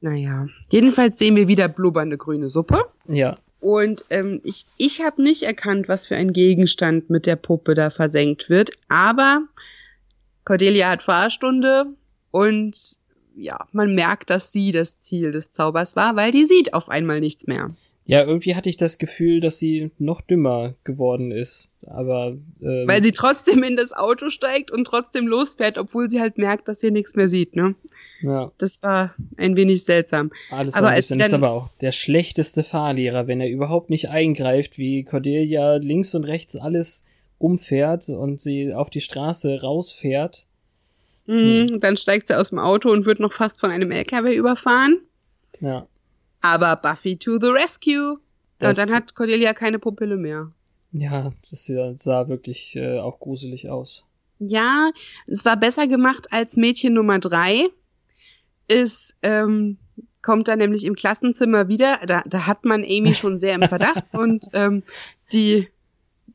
Naja. 0.00 0.46
Jedenfalls 0.70 1.18
sehen 1.18 1.36
wir 1.36 1.48
wieder 1.48 1.68
blubbernde 1.68 2.16
grüne 2.16 2.48
Suppe. 2.48 2.84
Ja. 3.08 3.36
Und 3.60 4.04
ähm, 4.10 4.40
ich, 4.44 4.66
ich 4.76 5.02
habe 5.02 5.22
nicht 5.22 5.42
erkannt, 5.42 5.88
was 5.88 6.06
für 6.06 6.16
ein 6.16 6.32
Gegenstand 6.32 7.10
mit 7.10 7.26
der 7.26 7.36
Puppe 7.36 7.74
da 7.74 7.90
versenkt 7.90 8.48
wird. 8.48 8.70
Aber 8.88 9.42
Cordelia 10.44 10.90
hat 10.90 11.02
Fahrstunde 11.02 11.86
und 12.30 12.96
ja, 13.34 13.58
man 13.72 13.94
merkt, 13.94 14.30
dass 14.30 14.52
sie 14.52 14.72
das 14.72 14.98
Ziel 14.98 15.32
des 15.32 15.50
Zaubers 15.50 15.96
war, 15.96 16.16
weil 16.16 16.32
die 16.32 16.44
sieht 16.44 16.74
auf 16.74 16.88
einmal 16.88 17.20
nichts 17.20 17.46
mehr. 17.46 17.70
Ja, 18.10 18.24
irgendwie 18.24 18.56
hatte 18.56 18.70
ich 18.70 18.78
das 18.78 18.96
Gefühl, 18.96 19.40
dass 19.40 19.58
sie 19.58 19.90
noch 19.98 20.22
dümmer 20.22 20.72
geworden 20.82 21.30
ist. 21.30 21.68
Aber 21.86 22.38
ähm, 22.62 22.84
Weil 22.88 23.02
sie 23.02 23.12
trotzdem 23.12 23.62
in 23.62 23.76
das 23.76 23.92
Auto 23.92 24.30
steigt 24.30 24.70
und 24.70 24.86
trotzdem 24.86 25.26
losfährt, 25.26 25.76
obwohl 25.76 26.08
sie 26.08 26.18
halt 26.18 26.38
merkt, 26.38 26.68
dass 26.68 26.80
sie 26.80 26.90
nichts 26.90 27.16
mehr 27.16 27.28
sieht, 27.28 27.54
ne? 27.54 27.74
ja, 28.22 28.50
Das 28.56 28.82
war 28.82 29.14
ein 29.36 29.56
wenig 29.56 29.84
seltsam. 29.84 30.32
alles 30.50 30.74
Aber 30.74 30.88
als 30.88 31.08
sie 31.08 31.16
ist 31.18 31.32
dann- 31.32 31.34
aber 31.44 31.52
auch 31.52 31.68
der 31.82 31.92
schlechteste 31.92 32.62
Fahrlehrer, 32.62 33.26
wenn 33.26 33.42
er 33.42 33.50
überhaupt 33.50 33.90
nicht 33.90 34.08
eingreift, 34.08 34.78
wie 34.78 35.04
Cordelia 35.04 35.76
links 35.76 36.14
und 36.14 36.24
rechts 36.24 36.56
alles 36.56 37.04
umfährt 37.38 38.08
und 38.08 38.40
sie 38.40 38.72
auf 38.72 38.88
die 38.88 39.02
Straße 39.02 39.60
rausfährt. 39.60 40.46
Mhm, 41.26 41.78
Dann 41.80 41.98
steigt 41.98 42.28
sie 42.28 42.38
aus 42.38 42.48
dem 42.48 42.58
Auto 42.58 42.90
und 42.90 43.04
wird 43.04 43.20
noch 43.20 43.34
fast 43.34 43.60
von 43.60 43.70
einem 43.70 43.90
LKW 43.90 44.34
überfahren. 44.34 45.00
Ja. 45.60 45.86
Aber 46.40 46.76
Buffy 46.76 47.16
to 47.16 47.38
the 47.40 47.48
rescue. 47.48 48.18
Das- 48.58 48.78
und 48.78 48.86
dann 48.88 48.94
hat 48.94 49.14
Cordelia 49.14 49.52
keine 49.54 49.78
Pupille 49.78 50.16
mehr. 50.16 50.52
Ja, 50.92 51.32
das 51.50 51.66
sah- 51.96 52.28
wirklich 52.28 52.74
äh, 52.76 52.98
auch 52.98 53.18
gruselig 53.20 53.68
aus. 53.68 54.04
Ja, 54.38 54.90
es 55.26 55.44
war 55.44 55.56
besser 55.56 55.86
gemacht 55.86 56.28
als 56.30 56.56
Mädchen 56.56 56.94
Nummer 56.94 57.18
drei. 57.18 57.66
Es 58.68 59.14
ähm, 59.22 59.78
kommt 60.22 60.48
dann 60.48 60.58
nämlich 60.58 60.84
im 60.84 60.94
Klassenzimmer 60.94 61.68
wieder. 61.68 61.98
Da, 62.06 62.22
da 62.26 62.46
hat 62.46 62.64
man 62.64 62.84
Amy 62.84 63.14
schon 63.14 63.38
sehr 63.38 63.54
im 63.54 63.62
Verdacht 63.62 64.04
und 64.12 64.46
ähm, 64.52 64.82
die 65.32 65.68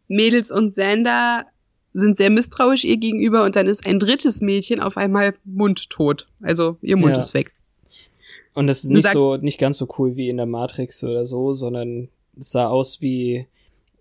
Mädels 0.08 0.52
und 0.52 0.74
Sander 0.74 1.46
sind 1.94 2.18
sehr 2.18 2.30
misstrauisch 2.30 2.84
ihr 2.86 2.98
gegenüber 2.98 3.44
und 3.44 3.56
dann 3.56 3.68
ist 3.68 3.86
ein 3.86 4.00
drittes 4.00 4.42
Mädchen 4.42 4.80
auf 4.80 4.98
einmal 4.98 5.36
mundtot. 5.46 6.28
Also 6.42 6.78
ihr 6.82 6.98
Mund 6.98 7.16
Ja. 7.16 7.22
ist 7.22 7.34
weg. 7.34 7.54
Und 8.54 8.68
das 8.68 8.84
ist 8.84 8.90
nicht 8.90 9.08
so, 9.08 9.38
nicht 9.38 9.60
ganz 9.60 9.78
so 9.78 9.88
cool 9.98 10.16
wie 10.16 10.30
in 10.30 10.38
der 10.38 10.46
Matrix 10.46 11.04
oder 11.04 11.26
so, 11.26 11.54
sondern 11.54 12.10
es 12.38 12.52
sah 12.52 12.68
aus 12.68 13.02
wie 13.02 13.48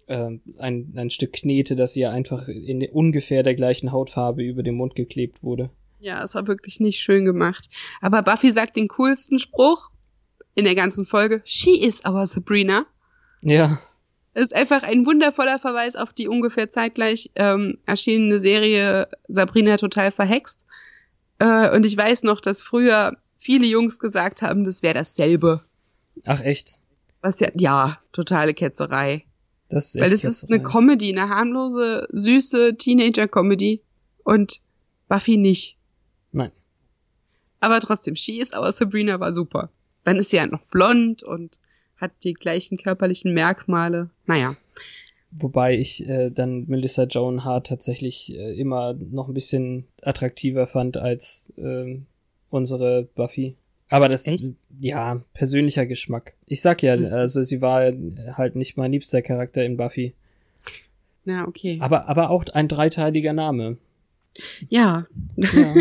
ähm, 0.08 0.40
ein, 0.58 0.92
ein 0.96 1.10
Stück 1.10 1.32
Knete, 1.32 1.76
das 1.76 1.96
ihr 1.96 2.10
einfach 2.10 2.48
in 2.48 2.86
ungefähr 2.90 3.42
der 3.42 3.54
gleichen 3.54 3.92
Hautfarbe 3.92 4.42
über 4.42 4.62
den 4.62 4.74
Mund 4.74 4.94
geklebt 4.94 5.42
wurde. 5.42 5.70
Ja, 6.00 6.22
es 6.22 6.34
war 6.34 6.46
wirklich 6.46 6.80
nicht 6.80 7.00
schön 7.00 7.24
gemacht. 7.24 7.68
Aber 8.00 8.22
Buffy 8.22 8.50
sagt 8.50 8.76
den 8.76 8.88
coolsten 8.88 9.38
Spruch 9.38 9.90
in 10.54 10.64
der 10.64 10.74
ganzen 10.74 11.06
Folge. 11.06 11.40
She 11.44 11.80
is 11.80 12.04
our 12.04 12.26
Sabrina. 12.26 12.86
Ja, 13.40 13.78
Es 14.34 14.44
ist 14.44 14.54
einfach 14.54 14.82
ein 14.82 15.04
wundervoller 15.04 15.58
Verweis 15.58 15.94
auf 15.94 16.12
die 16.12 16.28
ungefähr 16.28 16.70
zeitgleich 16.70 17.30
ähm, 17.34 17.78
erschienene 17.86 18.38
Serie 18.38 19.08
Sabrina 19.28 19.76
total 19.76 20.10
verhext. 20.10 20.64
Äh, 21.38 21.74
und 21.74 21.84
ich 21.84 21.96
weiß 21.96 22.22
noch, 22.22 22.40
dass 22.40 22.62
früher 22.62 23.16
viele 23.42 23.66
Jungs 23.66 23.98
gesagt 23.98 24.40
haben, 24.42 24.64
das 24.64 24.82
wäre 24.82 24.94
dasselbe. 24.94 25.62
ach 26.24 26.40
echt. 26.40 26.80
Was 27.20 27.40
ja, 27.40 27.50
ja, 27.54 27.98
totale 28.12 28.54
Ketzerei. 28.54 29.24
Das 29.68 29.86
ist 29.86 29.94
echt 29.96 30.02
Weil 30.02 30.10
das 30.10 30.24
ist 30.24 30.50
eine. 30.50 30.62
Comedy, 30.62 31.10
eine 31.10 31.28
harmlose, 31.28 32.06
süße 32.10 32.76
Teenager-Comedy. 32.76 33.82
Und 34.24 34.60
Buffy 35.08 35.36
nicht. 35.36 35.76
Nein. 36.30 36.52
Aber 37.60 37.80
trotzdem, 37.80 38.16
She 38.16 38.38
is 38.40 38.54
our 38.54 38.70
Sabrina 38.70 39.18
war 39.18 39.32
super. 39.32 39.70
Dann 40.04 40.16
ist 40.16 40.30
sie 40.30 40.36
ja 40.36 40.46
noch 40.46 40.62
blond 40.66 41.22
und 41.22 41.58
hat 41.96 42.12
die 42.24 42.34
gleichen 42.34 42.76
körperlichen 42.78 43.34
Merkmale. 43.34 44.10
Naja. 44.26 44.56
Wobei 45.32 45.78
ich 45.78 46.06
äh, 46.06 46.30
dann 46.30 46.66
Melissa 46.68 47.04
Joan 47.04 47.44
Hart 47.44 47.68
tatsächlich 47.68 48.34
äh, 48.34 48.52
immer 48.58 48.94
noch 48.94 49.28
ein 49.28 49.34
bisschen 49.34 49.86
attraktiver 50.02 50.66
fand 50.66 50.96
als 50.96 51.52
äh, 51.56 52.00
unsere 52.52 53.04
Buffy. 53.14 53.56
Aber 53.88 54.08
das, 54.08 54.26
Echt? 54.26 54.46
ja, 54.80 55.22
persönlicher 55.34 55.84
Geschmack. 55.86 56.32
Ich 56.46 56.62
sag 56.62 56.82
ja, 56.82 56.96
Mhm. 56.96 57.06
also 57.12 57.42
sie 57.42 57.60
war 57.60 57.92
halt 58.36 58.56
nicht 58.56 58.76
mein 58.76 58.92
liebster 58.92 59.20
Charakter 59.22 59.64
in 59.64 59.76
Buffy. 59.76 60.14
Na, 61.24 61.46
okay. 61.46 61.78
Aber, 61.80 62.08
aber 62.08 62.30
auch 62.30 62.44
ein 62.46 62.68
dreiteiliger 62.68 63.32
Name. 63.32 63.76
Ja, 64.70 65.06
Ja. 65.36 65.74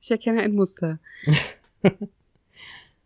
ich 0.00 0.10
erkenne 0.10 0.40
ein 0.40 0.54
Muster. 0.54 0.98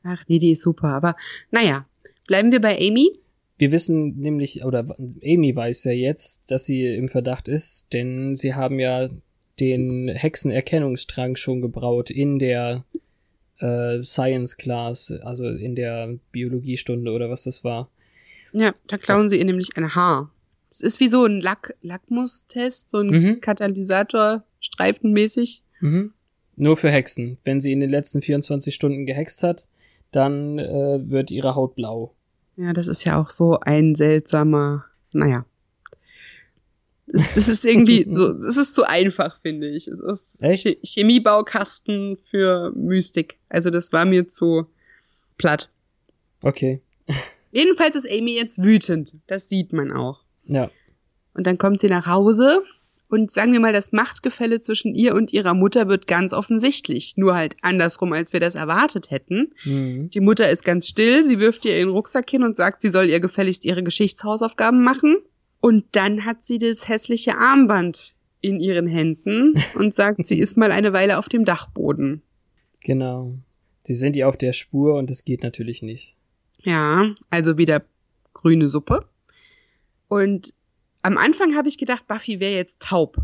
Ach 0.04 0.22
nee, 0.28 0.38
die 0.38 0.50
ist 0.52 0.62
super. 0.62 0.88
Aber 0.88 1.16
naja, 1.50 1.86
bleiben 2.26 2.50
wir 2.52 2.60
bei 2.60 2.76
Amy. 2.78 3.18
Wir 3.58 3.70
wissen 3.70 4.18
nämlich, 4.18 4.64
oder 4.64 4.96
Amy 5.24 5.54
weiß 5.54 5.84
ja 5.84 5.92
jetzt, 5.92 6.42
dass 6.50 6.64
sie 6.64 6.84
im 6.86 7.08
Verdacht 7.08 7.46
ist, 7.48 7.86
denn 7.92 8.34
sie 8.34 8.54
haben 8.54 8.80
ja 8.80 9.08
den 9.62 10.08
Hexenerkennungsstrang 10.08 11.36
schon 11.36 11.62
gebraut 11.62 12.10
in 12.10 12.40
der 12.40 12.84
äh, 13.58 14.02
Science 14.02 14.56
Class, 14.56 15.12
also 15.22 15.46
in 15.46 15.76
der 15.76 16.18
Biologiestunde 16.32 17.12
oder 17.12 17.30
was 17.30 17.44
das 17.44 17.62
war. 17.62 17.88
Ja, 18.52 18.74
da 18.88 18.98
klauen 18.98 19.28
sie 19.28 19.38
ihr 19.38 19.44
nämlich 19.44 19.76
ein 19.76 19.94
Haar. 19.94 20.30
Es 20.68 20.80
ist 20.80 20.98
wie 20.98 21.06
so 21.08 21.24
ein 21.24 21.40
Lack 21.40 21.74
Lackmustest, 21.82 22.90
so 22.90 22.98
ein 22.98 23.06
Mhm. 23.06 23.40
Katalysator, 23.40 24.42
streifenmäßig. 24.60 25.62
Mhm. 25.80 26.12
Nur 26.56 26.76
für 26.76 26.90
Hexen. 26.90 27.38
Wenn 27.44 27.60
sie 27.60 27.72
in 27.72 27.80
den 27.80 27.90
letzten 27.90 28.20
24 28.20 28.74
Stunden 28.74 29.06
gehext 29.06 29.42
hat, 29.44 29.68
dann 30.10 30.58
äh, 30.58 30.98
wird 31.08 31.30
ihre 31.30 31.54
Haut 31.54 31.76
blau. 31.76 32.14
Ja, 32.56 32.72
das 32.72 32.88
ist 32.88 33.04
ja 33.04 33.20
auch 33.20 33.30
so 33.30 33.60
ein 33.60 33.94
seltsamer, 33.94 34.84
naja. 35.14 35.46
Es, 37.06 37.36
es 37.36 37.48
ist 37.48 37.64
irgendwie 37.64 38.06
so, 38.10 38.30
es 38.32 38.56
ist 38.56 38.74
zu 38.74 38.84
einfach, 38.84 39.40
finde 39.40 39.68
ich. 39.68 39.88
Es 39.88 39.98
ist 40.00 40.42
Echt? 40.42 40.66
Che- 40.66 40.78
Chemiebaukasten 40.82 42.16
für 42.16 42.72
Mystik. 42.74 43.38
Also 43.48 43.70
das 43.70 43.92
war 43.92 44.04
mir 44.04 44.28
zu 44.28 44.66
platt. 45.38 45.70
Okay. 46.42 46.80
Jedenfalls 47.50 47.96
ist 47.96 48.10
Amy 48.10 48.34
jetzt 48.34 48.58
wütend. 48.62 49.14
Das 49.26 49.48
sieht 49.48 49.72
man 49.72 49.92
auch. 49.92 50.22
Ja. 50.44 50.70
Und 51.34 51.46
dann 51.46 51.58
kommt 51.58 51.80
sie 51.80 51.86
nach 51.88 52.06
Hause 52.06 52.62
und 53.08 53.30
sagen 53.30 53.52
wir 53.52 53.60
mal, 53.60 53.72
das 53.74 53.92
Machtgefälle 53.92 54.60
zwischen 54.60 54.94
ihr 54.94 55.14
und 55.14 55.32
ihrer 55.34 55.52
Mutter 55.52 55.86
wird 55.88 56.06
ganz 56.06 56.32
offensichtlich. 56.32 57.14
Nur 57.16 57.34
halt 57.34 57.56
andersrum, 57.60 58.12
als 58.14 58.32
wir 58.32 58.40
das 58.40 58.54
erwartet 58.54 59.10
hätten. 59.10 59.52
Mhm. 59.64 60.08
Die 60.10 60.20
Mutter 60.20 60.50
ist 60.50 60.64
ganz 60.64 60.86
still, 60.88 61.24
sie 61.24 61.38
wirft 61.38 61.64
ihr 61.66 61.76
ihren 61.78 61.90
Rucksack 61.90 62.30
hin 62.30 62.42
und 62.42 62.56
sagt, 62.56 62.80
sie 62.80 62.88
soll 62.88 63.10
ihr 63.10 63.20
gefälligst 63.20 63.64
ihre 63.66 63.82
Geschichtshausaufgaben 63.82 64.82
machen. 64.82 65.16
Und 65.62 65.84
dann 65.92 66.24
hat 66.26 66.44
sie 66.44 66.58
das 66.58 66.88
hässliche 66.88 67.38
Armband 67.38 68.14
in 68.42 68.58
ihren 68.60 68.86
Händen 68.88 69.54
und 69.76 69.94
sagt, 69.94 70.26
sie 70.26 70.38
ist 70.38 70.56
mal 70.58 70.72
eine 70.72 70.92
Weile 70.92 71.18
auf 71.18 71.28
dem 71.30 71.44
Dachboden. 71.46 72.20
Genau. 72.80 73.36
Die 73.86 73.94
sind 73.94 74.16
ihr 74.16 74.28
auf 74.28 74.36
der 74.36 74.52
Spur 74.52 74.96
und 74.96 75.08
das 75.08 75.24
geht 75.24 75.42
natürlich 75.44 75.80
nicht. 75.82 76.14
Ja, 76.64 77.14
also 77.30 77.56
wieder 77.58 77.82
grüne 78.34 78.68
Suppe. 78.68 79.06
Und 80.08 80.52
am 81.02 81.16
Anfang 81.16 81.54
habe 81.56 81.68
ich 81.68 81.78
gedacht, 81.78 82.06
Buffy 82.08 82.40
wäre 82.40 82.54
jetzt 82.54 82.82
taub. 82.82 83.16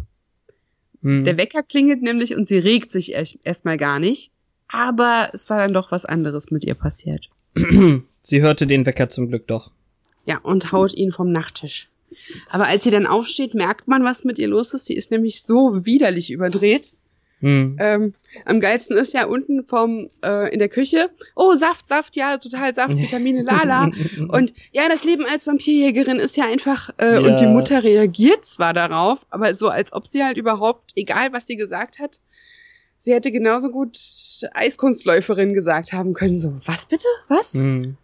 Mhm. 1.01 1.25
Der 1.25 1.39
Wecker 1.39 1.63
klingelt 1.65 2.03
nämlich 2.03 2.35
und 2.37 2.47
sie 2.49 2.59
regt 2.59 2.91
sich 2.93 3.13
erst- 3.13 3.39
erstmal 3.45 3.77
gar 3.79 3.99
nicht. 3.99 4.33
Aber 4.69 5.31
es 5.33 5.49
war 5.51 5.59
dann 5.59 5.73
doch 5.73 5.91
was 5.91 6.05
anderes 6.05 6.51
mit 6.51 6.63
ihr 6.65 6.75
passiert. 6.75 7.31
sie 8.23 8.43
hörte 8.43 8.67
den 8.67 8.87
Wecker 8.87 9.09
zum 9.09 9.29
Glück 9.29 9.47
doch. 9.49 9.73
Ja, 10.25 10.39
und 10.39 10.71
haut 10.73 10.95
ihn 10.95 11.11
vom 11.11 11.33
Nachttisch. 11.33 11.89
Aber 12.49 12.67
als 12.67 12.85
sie 12.85 12.91
dann 12.91 13.07
aufsteht, 13.07 13.55
merkt 13.55 13.89
man, 13.89 14.05
was 14.05 14.25
mit 14.25 14.39
ihr 14.39 14.49
los 14.49 14.75
ist. 14.75 14.87
Sie 14.87 14.95
ist 14.95 15.11
nämlich 15.11 15.43
so 15.43 15.85
widerlich 15.87 16.31
überdreht. 16.31 16.93
Mhm. 17.41 17.77
Ähm, 17.79 18.15
am 18.47 18.59
geilsten 18.59 18.97
ist 18.97 19.15
ja 19.15 19.27
unten 19.27 19.65
vom 19.65 20.11
äh, 20.25 20.53
in 20.53 20.59
der 20.59 20.69
Küche. 20.69 21.11
Oh, 21.37 21.55
Saft, 21.55 21.87
Saft, 21.87 22.17
ja, 22.17 22.37
total 22.37 22.75
Saft, 22.75 22.97
Vitamine, 22.99 23.43
lala. 23.43 23.93
Und 24.29 24.53
ja, 24.73 24.89
das 24.89 25.05
Leben 25.05 25.25
als 25.25 25.47
Vampirjägerin 25.47 26.19
ist 26.19 26.37
ja 26.37 26.47
einfach, 26.47 26.91
äh, 26.99 27.13
Ja. 27.15 27.21
und 27.21 27.39
die 27.39 27.47
Mutter 27.47 27.85
reagiert 27.85 28.45
zwar 28.45 28.75
darauf, 28.75 29.25
aber 29.31 29.55
so, 29.55 29.69
als 29.69 29.93
ob 29.93 30.09
sie 30.09 30.25
halt 30.25 30.37
überhaupt, 30.37 30.91
egal 30.97 31.33
was 31.33 31.47
sie 31.47 31.55
gesagt 31.57 32.01
hat, 32.01 32.19
sie 32.99 33.13
hätte 33.15 33.31
genauso 33.31 33.71
gut 33.71 34.01
Eiskunstläuferin 34.55 35.55
gesagt 35.55 35.93
haben 35.93 36.15
können. 36.15 36.37
So, 36.37 36.55
was 36.65 36.87
bitte? 36.87 37.07
Was? 37.29 37.55
Mhm. 37.55 37.97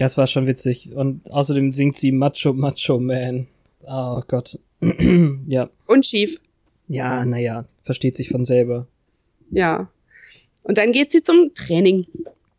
Das 0.00 0.16
war 0.16 0.26
schon 0.26 0.46
witzig. 0.46 0.94
Und 0.94 1.30
außerdem 1.30 1.74
singt 1.74 1.94
sie 1.98 2.10
Macho 2.10 2.54
Macho 2.54 2.98
Man. 2.98 3.48
Oh 3.82 4.22
Gott. 4.26 4.58
ja. 5.46 5.68
Und 5.86 6.06
schief. 6.06 6.40
Ja, 6.88 7.26
naja, 7.26 7.66
versteht 7.82 8.16
sich 8.16 8.30
von 8.30 8.46
selber. 8.46 8.86
Ja. 9.50 9.90
Und 10.62 10.78
dann 10.78 10.92
geht 10.92 11.12
sie 11.12 11.22
zum 11.22 11.52
Training. 11.54 12.06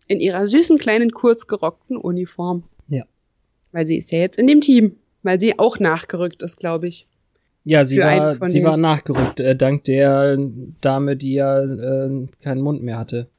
In 0.05 0.19
ihrer 0.19 0.47
süßen 0.47 0.77
kleinen 0.77 1.09
kurzgerockten 1.09 1.97
Uniform. 1.97 2.63
Ja. 2.87 3.05
Weil 3.71 3.87
sie 3.87 3.97
ist 3.97 4.11
ja 4.11 4.19
jetzt 4.19 4.37
in 4.37 4.45
dem 4.45 4.61
Team. 4.61 4.97
Weil 5.23 5.39
sie 5.39 5.57
auch 5.57 5.79
nachgerückt 5.79 6.43
ist, 6.43 6.59
glaube 6.59 6.89
ich. 6.89 7.07
Ja, 7.63 7.85
sie 7.85 7.95
Für 7.95 8.03
war, 8.03 8.47
sie 8.47 8.63
war 8.63 8.77
nachgerückt, 8.77 9.39
äh, 9.39 9.55
dank 9.55 9.83
der 9.85 10.37
Dame, 10.81 11.17
die 11.17 11.33
ja 11.33 11.63
äh, 11.63 12.27
keinen 12.39 12.61
Mund 12.61 12.83
mehr 12.83 12.99
hatte. 12.99 13.29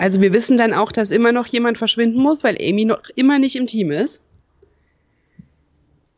Also 0.00 0.22
wir 0.22 0.32
wissen 0.32 0.56
dann 0.56 0.72
auch, 0.72 0.92
dass 0.92 1.10
immer 1.10 1.30
noch 1.30 1.46
jemand 1.46 1.76
verschwinden 1.76 2.18
muss, 2.22 2.42
weil 2.42 2.56
Amy 2.58 2.86
noch 2.86 3.02
immer 3.16 3.38
nicht 3.38 3.54
im 3.54 3.66
Team 3.66 3.90
ist. 3.90 4.22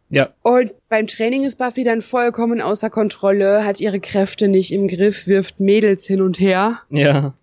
Ja. 0.08 0.28
Und 0.42 0.70
beim 0.88 1.08
Training 1.08 1.42
ist 1.42 1.56
Buffy 1.58 1.82
dann 1.82 2.00
vollkommen 2.00 2.60
außer 2.60 2.90
Kontrolle, 2.90 3.64
hat 3.64 3.80
ihre 3.80 3.98
Kräfte 3.98 4.46
nicht 4.46 4.70
im 4.72 4.86
Griff, 4.86 5.26
wirft 5.26 5.58
Mädels 5.58 6.06
hin 6.06 6.22
und 6.22 6.38
her, 6.38 6.82
Ja. 6.90 7.34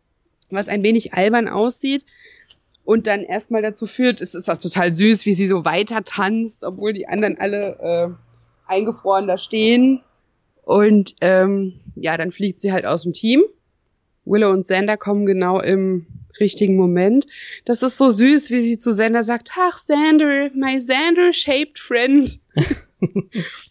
was 0.50 0.70
ein 0.70 0.82
wenig 0.82 1.14
albern 1.14 1.50
aussieht. 1.50 2.06
Und 2.86 3.06
dann 3.06 3.24
erstmal 3.24 3.62
dazu 3.62 3.86
führt, 3.86 4.22
es 4.22 4.34
ist 4.34 4.48
das 4.48 4.60
total 4.60 4.94
süß, 4.94 5.26
wie 5.26 5.34
sie 5.34 5.50
so 5.50 5.66
weiter 5.66 6.06
tanzt, 6.06 6.64
obwohl 6.64 6.94
die 6.94 7.06
anderen 7.10 7.38
alle 7.38 8.16
äh, 8.16 8.72
eingefroren 8.72 9.28
da 9.28 9.38
stehen. 9.38 10.04
Und 10.64 11.16
ähm, 11.20 11.82
ja, 11.96 12.16
dann 12.16 12.32
fliegt 12.32 12.62
sie 12.62 12.72
halt 12.72 12.86
aus 12.86 13.04
dem 13.04 13.12
Team. 13.12 13.44
Willow 14.24 14.52
und 14.52 14.64
Xander 14.64 14.96
kommen 14.96 15.26
genau 15.26 15.60
im 15.60 16.06
richtigen 16.40 16.76
Moment. 16.76 17.26
Das 17.66 17.84
ist 17.84 17.98
so 17.98 18.10
süß, 18.10 18.50
wie 18.50 18.62
sie 18.62 18.78
zu 18.78 18.92
Xander 18.92 19.24
sagt, 19.24 19.52
ach 19.58 19.78
Xander, 19.78 20.50
my 20.54 20.78
Xander-shaped 20.78 21.80
friend. 21.80 22.40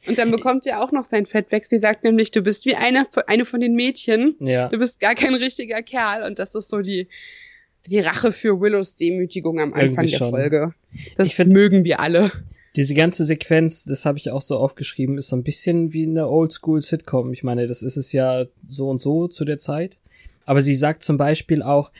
und 0.07 0.19
dann 0.19 0.31
bekommt 0.31 0.67
er 0.67 0.83
auch 0.83 0.93
noch 0.93 1.05
sein 1.05 1.27
Fett 1.27 1.53
weg. 1.53 1.67
Sie 1.67 1.79
sagt 1.79 2.05
nämlich, 2.05 2.31
du 2.31 2.43
bist 2.43 2.65
wie 2.67 2.75
eine, 2.75 3.07
eine 3.27 3.45
von 3.45 3.61
den 3.61 3.75
Mädchen. 3.75 4.37
Ja. 4.41 4.69
Du 4.69 4.79
bist 4.79 5.01
gar 5.01 5.15
kein 5.15 5.35
richtiger 5.35 5.83
Kerl. 5.83 6.23
Und 6.23 6.39
das 6.39 6.55
ist 6.55 6.69
so 6.69 6.81
die, 6.81 7.09
die 7.87 8.01
Rache 8.01 8.33
für 8.33 8.61
Willows 8.61 8.95
Demütigung 8.95 9.61
am 9.61 9.75
Anfang 9.75 10.07
der. 10.07 10.19
Folge. 10.19 10.75
Das 11.17 11.33
find- 11.33 11.53
mögen 11.53 11.85
wir 11.85 12.01
alle. 12.01 12.33
Diese 12.77 12.95
ganze 12.95 13.25
Sequenz, 13.25 13.85
das 13.85 14.05
habe 14.05 14.19
ich 14.19 14.31
auch 14.31 14.43
so 14.43 14.57
aufgeschrieben, 14.57 15.19
ist 15.19 15.29
so 15.29 15.37
ein 15.37 15.43
bisschen 15.43 15.93
wie 15.93 16.07
eine 16.07 16.29
Oldschool-Sitcom. 16.29 17.33
Ich 17.33 17.43
meine, 17.43 17.67
das 17.67 17.83
ist 17.83 17.97
es 17.97 18.13
ja 18.13 18.45
so 18.69 18.89
und 18.89 19.01
so 19.01 19.27
zu 19.27 19.45
der 19.45 19.59
Zeit. 19.59 19.99
Aber 20.45 20.63
sie 20.63 20.77
sagt 20.77 21.03
zum 21.03 21.19
Beispiel 21.19 21.63
auch, 21.63 21.91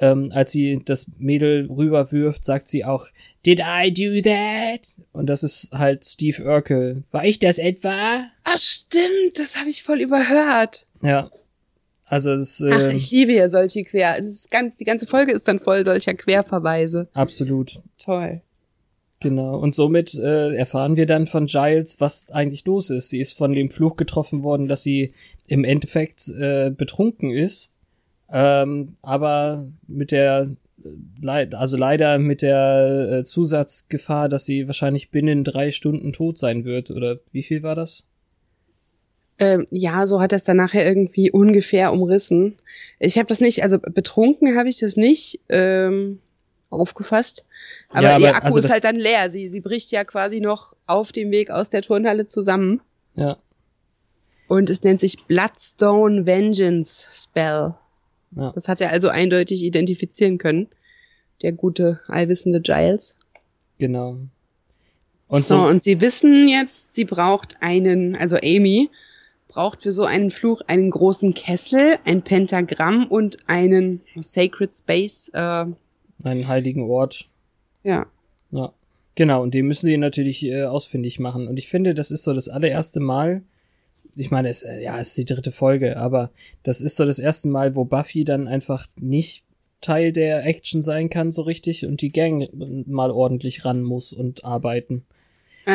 ähm, 0.00 0.30
als 0.32 0.52
sie 0.52 0.80
das 0.84 1.06
Mädel 1.18 1.66
rüberwirft, 1.70 2.44
sagt 2.44 2.68
sie 2.68 2.84
auch, 2.84 3.06
Did 3.44 3.60
I 3.60 3.92
do 3.92 4.20
that? 4.22 4.88
Und 5.12 5.26
das 5.28 5.42
ist 5.42 5.70
halt 5.72 6.04
Steve 6.04 6.42
Urkel. 6.44 7.04
War 7.10 7.24
ich 7.24 7.38
das 7.38 7.58
etwa? 7.58 8.24
Ah, 8.44 8.58
stimmt. 8.58 9.38
Das 9.38 9.56
habe 9.56 9.70
ich 9.70 9.82
voll 9.82 10.00
überhört. 10.00 10.86
Ja. 11.02 11.30
Also 12.04 12.32
es 12.32 12.64
Ach, 12.66 12.90
ähm, 12.90 12.96
ich 12.96 13.10
liebe 13.10 13.32
ja 13.34 13.48
solche 13.48 13.84
Quer. 13.84 14.18
Das 14.20 14.30
ist 14.30 14.50
ganz, 14.50 14.76
die 14.76 14.84
ganze 14.84 15.06
Folge 15.06 15.32
ist 15.32 15.46
dann 15.46 15.58
voll 15.58 15.84
solcher 15.84 16.14
Querverweise. 16.14 17.08
absolut. 17.12 17.80
Toll. 17.98 18.40
Genau. 19.20 19.58
Und 19.58 19.74
somit 19.74 20.14
äh, 20.14 20.54
erfahren 20.54 20.96
wir 20.96 21.06
dann 21.06 21.26
von 21.26 21.46
Giles, 21.46 22.00
was 22.00 22.30
eigentlich 22.30 22.64
los 22.64 22.88
ist. 22.90 23.08
Sie 23.08 23.18
ist 23.18 23.32
von 23.32 23.52
dem 23.52 23.70
Fluch 23.70 23.96
getroffen 23.96 24.42
worden, 24.42 24.68
dass 24.68 24.82
sie 24.82 25.12
im 25.48 25.64
Endeffekt 25.64 26.28
äh, 26.28 26.70
betrunken 26.70 27.30
ist. 27.30 27.70
Ähm, 28.30 28.96
aber 29.02 29.66
mit 29.86 30.10
der, 30.10 30.50
äh, 30.84 31.54
also 31.54 31.76
leider 31.76 32.18
mit 32.18 32.42
der 32.42 33.08
äh, 33.10 33.24
Zusatzgefahr, 33.24 34.28
dass 34.28 34.44
sie 34.44 34.66
wahrscheinlich 34.66 35.10
binnen 35.10 35.44
drei 35.44 35.70
Stunden 35.70 36.12
tot 36.12 36.38
sein 36.38 36.64
wird. 36.64 36.90
Oder 36.90 37.18
wie 37.32 37.42
viel 37.42 37.62
war 37.62 37.74
das? 37.74 38.04
Ähm, 39.38 39.66
ja, 39.70 40.06
so 40.06 40.20
hat 40.20 40.32
das 40.32 40.44
dann 40.44 40.56
nachher 40.56 40.86
irgendwie 40.86 41.30
ungefähr 41.30 41.92
umrissen. 41.92 42.56
Ich 42.98 43.18
habe 43.18 43.28
das 43.28 43.40
nicht, 43.40 43.62
also 43.62 43.78
betrunken 43.78 44.56
habe 44.56 44.68
ich 44.68 44.78
das 44.78 44.96
nicht 44.96 45.40
ähm, 45.48 46.20
aufgefasst. 46.70 47.44
Aber, 47.88 48.02
Ja, 48.02 48.14
aber 48.16 48.24
ihr 48.24 48.34
Akku 48.34 48.46
also 48.46 48.58
ist 48.58 48.70
halt 48.70 48.84
dann 48.84 48.96
leer. 48.96 49.30
Sie, 49.30 49.48
sie 49.48 49.60
bricht 49.60 49.92
ja 49.92 50.04
quasi 50.04 50.40
noch 50.40 50.74
auf 50.86 51.12
dem 51.12 51.30
Weg 51.30 51.50
aus 51.50 51.68
der 51.68 51.82
Turnhalle 51.82 52.26
zusammen. 52.26 52.80
Ja. 53.14 53.38
Und 54.48 54.70
es 54.70 54.82
nennt 54.82 55.00
sich 55.00 55.24
Bloodstone 55.26 56.26
Vengeance 56.26 57.06
Spell. 57.12 57.74
Ja. 58.36 58.52
Das 58.54 58.68
hat 58.68 58.80
er 58.80 58.90
also 58.90 59.08
eindeutig 59.08 59.62
identifizieren 59.62 60.38
können. 60.38 60.68
Der 61.42 61.52
gute, 61.52 62.00
allwissende 62.08 62.60
Giles. 62.60 63.16
Genau. 63.78 64.18
Und 65.28 65.44
so, 65.44 65.58
so, 65.58 65.66
und 65.66 65.82
sie 65.82 66.00
wissen 66.00 66.48
jetzt, 66.48 66.94
sie 66.94 67.04
braucht 67.04 67.56
einen, 67.60 68.16
also 68.16 68.36
Amy 68.36 68.90
braucht 69.46 69.82
für 69.82 69.92
so 69.92 70.04
einen 70.04 70.30
Fluch 70.30 70.62
einen 70.66 70.90
großen 70.90 71.34
Kessel, 71.34 71.98
ein 72.04 72.22
Pentagramm 72.22 73.06
und 73.06 73.38
einen 73.48 74.02
Sacred 74.20 74.74
Space. 74.74 75.30
Äh, 75.34 75.66
einen 76.22 76.48
heiligen 76.48 76.82
Ort. 76.82 77.28
Ja. 77.82 78.06
Ja. 78.50 78.72
Genau, 79.14 79.42
und 79.42 79.54
den 79.54 79.66
müssen 79.66 79.86
sie 79.86 79.96
natürlich 79.96 80.44
äh, 80.44 80.64
ausfindig 80.64 81.18
machen. 81.18 81.48
Und 81.48 81.58
ich 81.58 81.68
finde, 81.68 81.94
das 81.94 82.10
ist 82.10 82.22
so 82.22 82.32
das 82.32 82.48
allererste 82.48 83.00
Mal, 83.00 83.42
ich 84.16 84.30
meine, 84.30 84.48
es, 84.48 84.62
äh, 84.62 84.82
ja, 84.82 84.98
es 84.98 85.08
ist 85.08 85.18
die 85.18 85.24
dritte 85.24 85.52
Folge, 85.52 85.96
aber 85.96 86.30
das 86.62 86.80
ist 86.80 86.96
so 86.96 87.04
das 87.04 87.18
erste 87.18 87.48
Mal, 87.48 87.74
wo 87.74 87.84
Buffy 87.84 88.24
dann 88.24 88.48
einfach 88.48 88.86
nicht 89.00 89.44
Teil 89.80 90.12
der 90.12 90.44
Action 90.44 90.82
sein 90.82 91.08
kann, 91.08 91.30
so 91.30 91.42
richtig, 91.42 91.86
und 91.86 92.00
die 92.00 92.10
Gang 92.10 92.48
mal 92.86 93.10
ordentlich 93.10 93.64
ran 93.64 93.82
muss 93.82 94.12
und 94.12 94.44
arbeiten. 94.44 95.04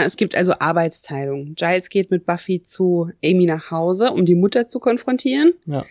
Es 0.01 0.17
gibt 0.17 0.35
also 0.35 0.53
Arbeitsteilung. 0.57 1.53
Giles 1.53 1.89
geht 1.89 2.09
mit 2.09 2.25
Buffy 2.25 2.63
zu 2.63 3.11
Amy 3.23 3.45
nach 3.45 3.69
Hause, 3.69 4.11
um 4.11 4.25
die 4.25 4.35
Mutter 4.35 4.67
zu 4.67 4.79
konfrontieren. 4.79 5.53
Ja. 5.67 5.85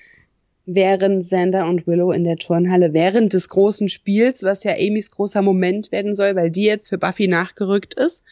Während 0.66 1.22
Xander 1.24 1.68
und 1.68 1.86
Willow 1.86 2.10
in 2.12 2.24
der 2.24 2.36
Turnhalle 2.36 2.92
während 2.92 3.32
des 3.32 3.48
großen 3.48 3.88
Spiels, 3.88 4.42
was 4.42 4.64
ja 4.64 4.72
Amys 4.72 5.10
großer 5.10 5.40
Moment 5.40 5.92
werden 5.92 6.14
soll, 6.16 6.34
weil 6.34 6.50
die 6.50 6.64
jetzt 6.64 6.88
für 6.88 6.98
Buffy 6.98 7.28
nachgerückt 7.28 7.94
ist, 7.94 8.24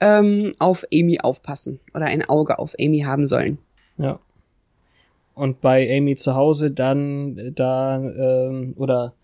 ähm, 0.00 0.54
auf 0.58 0.84
Amy 0.92 1.20
aufpassen 1.20 1.80
oder 1.94 2.06
ein 2.06 2.28
Auge 2.28 2.58
auf 2.58 2.74
Amy 2.80 3.00
haben 3.00 3.26
sollen. 3.26 3.58
Ja. 3.96 4.20
Und 5.34 5.60
bei 5.60 5.96
Amy 5.96 6.16
zu 6.16 6.34
Hause 6.34 6.70
dann 6.70 7.52
da, 7.54 7.96
ähm, 7.96 8.74
oder 8.76 9.14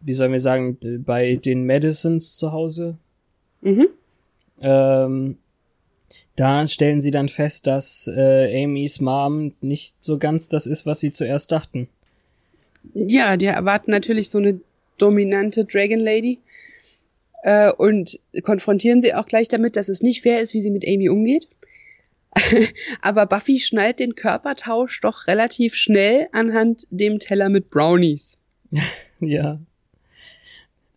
wie 0.00 0.14
sollen 0.14 0.32
wir 0.32 0.40
sagen, 0.40 0.78
bei 1.04 1.36
den 1.36 1.64
Medicines 1.64 2.36
zu 2.36 2.52
Hause. 2.52 2.96
Mhm. 3.60 3.88
Ähm, 4.60 5.38
da 6.36 6.66
stellen 6.66 7.02
sie 7.02 7.10
dann 7.10 7.28
fest, 7.28 7.66
dass 7.66 8.08
äh, 8.08 8.64
Amys 8.64 9.00
Mom 9.00 9.52
nicht 9.60 9.94
so 10.00 10.18
ganz 10.18 10.48
das 10.48 10.66
ist, 10.66 10.86
was 10.86 11.00
sie 11.00 11.10
zuerst 11.10 11.52
dachten. 11.52 11.88
Ja, 12.94 13.36
die 13.36 13.46
erwarten 13.46 13.90
natürlich 13.90 14.30
so 14.30 14.38
eine 14.38 14.60
dominante 14.96 15.64
Dragon 15.64 16.00
Lady 16.00 16.38
äh, 17.42 17.72
und 17.72 18.18
konfrontieren 18.42 19.02
sie 19.02 19.14
auch 19.14 19.26
gleich 19.26 19.48
damit, 19.48 19.76
dass 19.76 19.88
es 19.88 20.02
nicht 20.02 20.22
fair 20.22 20.40
ist, 20.40 20.54
wie 20.54 20.62
sie 20.62 20.70
mit 20.70 20.86
Amy 20.86 21.08
umgeht. 21.08 21.48
Aber 23.02 23.26
Buffy 23.26 23.58
schnallt 23.58 23.98
den 23.98 24.14
Körpertausch 24.14 25.00
doch 25.00 25.26
relativ 25.26 25.74
schnell 25.74 26.28
anhand 26.32 26.86
dem 26.90 27.18
Teller 27.18 27.48
mit 27.48 27.70
Brownies. 27.70 28.38
ja. 29.20 29.60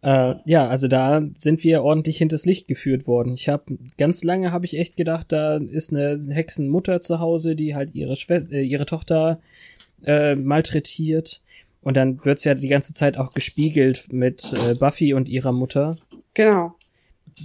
Äh, 0.01 0.35
ja, 0.45 0.67
also 0.67 0.87
da 0.87 1.25
sind 1.37 1.63
wir 1.63 1.81
ordentlich 1.83 2.17
hinters 2.17 2.45
Licht 2.45 2.67
geführt 2.67 3.07
worden. 3.07 3.33
Ich 3.33 3.47
habe 3.47 3.77
ganz 3.97 4.23
lange 4.23 4.51
habe 4.51 4.65
ich 4.65 4.77
echt 4.77 4.97
gedacht, 4.97 5.31
da 5.31 5.57
ist 5.57 5.91
eine 5.91 6.21
Hexenmutter 6.29 6.99
zu 6.99 7.19
Hause, 7.19 7.55
die 7.55 7.73
halt 7.73 7.95
ihre 7.95 8.15
Schwe 8.15 8.45
äh, 8.51 8.61
ihre 8.61 8.85
Tochter 8.85 9.39
äh, 10.05 10.35
malträtiert. 10.35 11.41
Und 11.81 11.97
dann 11.97 12.23
wird's 12.23 12.43
ja 12.43 12.53
die 12.53 12.67
ganze 12.67 12.93
Zeit 12.93 13.17
auch 13.17 13.33
gespiegelt 13.33 14.11
mit 14.11 14.53
äh, 14.53 14.75
Buffy 14.75 15.13
und 15.13 15.29
ihrer 15.29 15.51
Mutter. 15.51 15.97
Genau. 16.33 16.75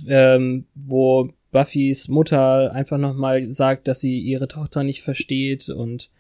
Ähm, 0.07 0.67
wo 0.75 1.31
Buffys 1.51 2.09
Mutter 2.09 2.73
einfach 2.73 2.99
nochmal 2.99 3.51
sagt, 3.51 3.89
dass 3.89 4.01
sie 4.01 4.19
ihre 4.19 4.49
Tochter 4.49 4.83
nicht 4.83 5.03
versteht 5.03 5.69
und 5.71 6.11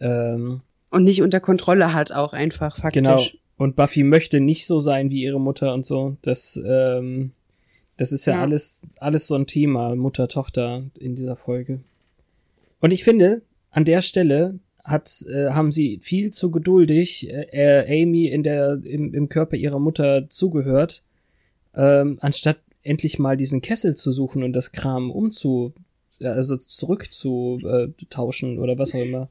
ähm, 0.00 0.60
und 0.90 1.04
nicht 1.04 1.22
unter 1.22 1.40
Kontrolle 1.40 1.92
hat 1.92 2.12
auch 2.12 2.32
einfach 2.32 2.76
faktisch. 2.76 3.02
Genau. 3.02 3.22
Und 3.56 3.76
Buffy 3.76 4.02
möchte 4.02 4.40
nicht 4.40 4.66
so 4.66 4.78
sein 4.78 5.10
wie 5.10 5.22
ihre 5.22 5.40
Mutter 5.40 5.72
und 5.72 5.84
so. 5.86 6.16
Das, 6.22 6.60
ähm, 6.64 7.32
das 7.96 8.12
ist 8.12 8.26
ja, 8.26 8.34
ja. 8.34 8.42
alles, 8.42 8.82
alles 8.98 9.26
so 9.26 9.34
ein 9.34 9.46
Thema, 9.46 9.94
Mutter, 9.96 10.28
Tochter 10.28 10.84
in 10.98 11.14
dieser 11.14 11.36
Folge. 11.36 11.80
Und 12.80 12.92
ich 12.92 13.02
finde, 13.02 13.42
an 13.70 13.84
der 13.84 14.02
Stelle 14.02 14.58
hat, 14.84 15.24
äh, 15.28 15.50
haben 15.50 15.72
sie 15.72 15.98
viel 16.02 16.30
zu 16.30 16.50
geduldig 16.50 17.28
äh, 17.30 18.02
Amy 18.02 18.26
in 18.26 18.42
der, 18.42 18.80
im, 18.84 19.14
im 19.14 19.28
Körper 19.28 19.56
ihrer 19.56 19.80
Mutter 19.80 20.28
zugehört, 20.28 21.02
ähm, 21.76 22.18
anstatt 22.20 22.58
endlich 22.82 23.18
mal 23.18 23.36
diesen 23.36 23.60
Kessel 23.60 23.96
zu 23.96 24.12
suchen 24.12 24.42
und 24.42 24.52
das 24.52 24.72
Kram 24.72 25.10
umzu, 25.10 25.74
also 26.20 26.56
zurückzutauschen 26.56 28.58
oder 28.58 28.78
was 28.78 28.94
auch 28.94 29.00
immer. 29.00 29.28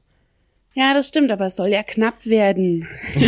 Ja, 0.74 0.94
das 0.94 1.08
stimmt, 1.08 1.30
aber 1.30 1.46
es 1.46 1.56
soll 1.56 1.68
ja 1.68 1.82
knapp 1.82 2.26
werden. 2.26 2.86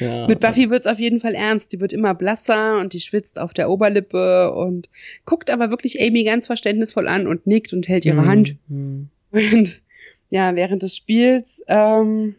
Ja. 0.00 0.26
Mit 0.26 0.40
Buffy 0.40 0.70
wird's 0.70 0.86
auf 0.86 0.98
jeden 0.98 1.20
Fall 1.20 1.34
ernst. 1.34 1.72
Die 1.72 1.80
wird 1.80 1.92
immer 1.92 2.14
blasser 2.14 2.78
und 2.78 2.92
die 2.92 3.00
schwitzt 3.00 3.38
auf 3.38 3.52
der 3.52 3.70
Oberlippe 3.70 4.52
und 4.52 4.88
guckt 5.24 5.50
aber 5.50 5.70
wirklich 5.70 6.00
Amy 6.00 6.24
ganz 6.24 6.46
verständnisvoll 6.46 7.06
an 7.06 7.26
und 7.26 7.46
nickt 7.46 7.72
und 7.72 7.88
hält 7.88 8.04
ihre 8.04 8.22
mhm. 8.22 8.26
Hand. 8.26 8.56
Mhm. 8.68 9.08
Und 9.32 9.82
ja, 10.30 10.54
während 10.54 10.84
des 10.84 10.96
Spiels 10.96 11.60
ähm, 11.66 12.36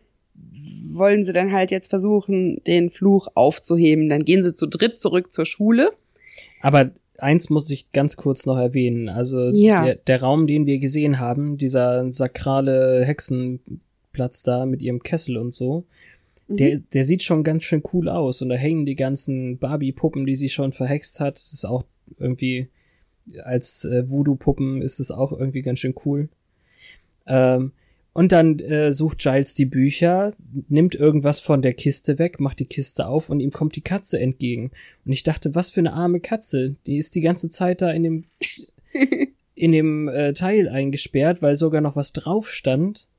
wollen 0.98 1.24
sie 1.24 1.34
dann 1.34 1.52
halt 1.52 1.72
jetzt 1.72 1.90
versuchen, 1.90 2.62
den 2.66 2.90
Fluch 2.90 3.28
aufzuheben. 3.36 4.10
Dann 4.10 4.26
gehen 4.26 4.44
sie 4.44 4.54
zu 4.54 4.68
dritt 4.68 5.00
zurück 5.00 5.32
zur 5.32 5.46
Schule. 5.46 5.92
Aber 6.62 6.92
eins 7.18 7.50
muss 7.50 7.70
ich 7.70 7.92
ganz 7.92 8.16
kurz 8.16 8.46
noch 8.46 8.58
erwähnen. 8.58 9.10
Also 9.10 9.50
ja. 9.50 9.84
der, 9.84 9.96
der 9.96 10.22
Raum, 10.22 10.48
den 10.48 10.66
wir 10.66 10.80
gesehen 10.80 11.20
haben, 11.20 11.58
dieser 11.58 12.12
sakrale 12.12 13.04
Hexenplatz 13.06 14.44
da 14.44 14.66
mit 14.66 14.82
ihrem 14.82 15.04
Kessel 15.04 15.38
und 15.38 15.54
so, 15.54 15.86
der, 16.48 16.78
mhm. 16.78 16.84
der 16.94 17.04
sieht 17.04 17.24
schon 17.24 17.44
ganz 17.44 17.64
schön 17.64 17.82
cool 17.94 18.10
aus 18.10 18.42
und 18.42 18.50
da 18.50 18.56
hängen 18.56 18.86
die 18.86 18.96
ganzen 18.96 19.58
Barbie-Puppen, 19.58 20.26
die 20.26 20.36
sie 20.36 20.50
schon 20.50 20.72
verhext 20.72 21.20
hat. 21.20 21.36
Das 21.36 21.54
ist 21.54 21.66
auch 21.66 21.86
irgendwie, 22.20 22.70
als 23.44 23.84
äh, 23.86 24.10
Voodoo-Puppen 24.10 24.82
ist 24.82 25.00
es 25.00 25.10
auch 25.12 25.32
irgendwie 25.32 25.64
ganz 25.64 25.80
schön 25.80 25.96
cool. 26.06 26.30
Ähm, 27.26 27.72
und 28.16 28.32
dann 28.32 28.60
äh, 28.60 28.94
sucht 28.94 29.18
Giles 29.20 29.56
die 29.56 29.66
Bücher, 29.66 30.34
nimmt 30.70 30.96
irgendwas 30.96 31.42
von 31.42 31.62
der 31.62 31.74
Kiste 31.74 32.18
weg, 32.18 32.40
macht 32.40 32.62
die 32.62 32.66
Kiste 32.66 33.08
auf 33.08 33.30
und 33.30 33.42
ihm 33.42 33.52
kommt 33.52 33.76
die 33.76 33.82
Katze 33.82 34.18
entgegen. 34.18 34.72
Und 35.04 35.12
ich 35.12 35.24
dachte, 35.24 35.54
was 35.54 35.70
für 35.70 35.82
eine 35.82 35.92
arme 35.92 36.22
Katze. 36.22 36.78
Die 36.86 36.96
ist 36.96 37.16
die 37.16 37.22
ganze 37.22 37.50
Zeit 37.50 37.82
da 37.82 37.92
in 37.92 38.04
dem, 38.04 38.24
in 39.54 39.74
dem 39.74 40.08
äh, 40.08 40.32
Teil 40.32 40.70
eingesperrt, 40.70 41.42
weil 41.42 41.58
sogar 41.58 41.82
noch 41.82 41.98
was 41.98 42.14
drauf 42.14 42.50
stand. 42.50 43.10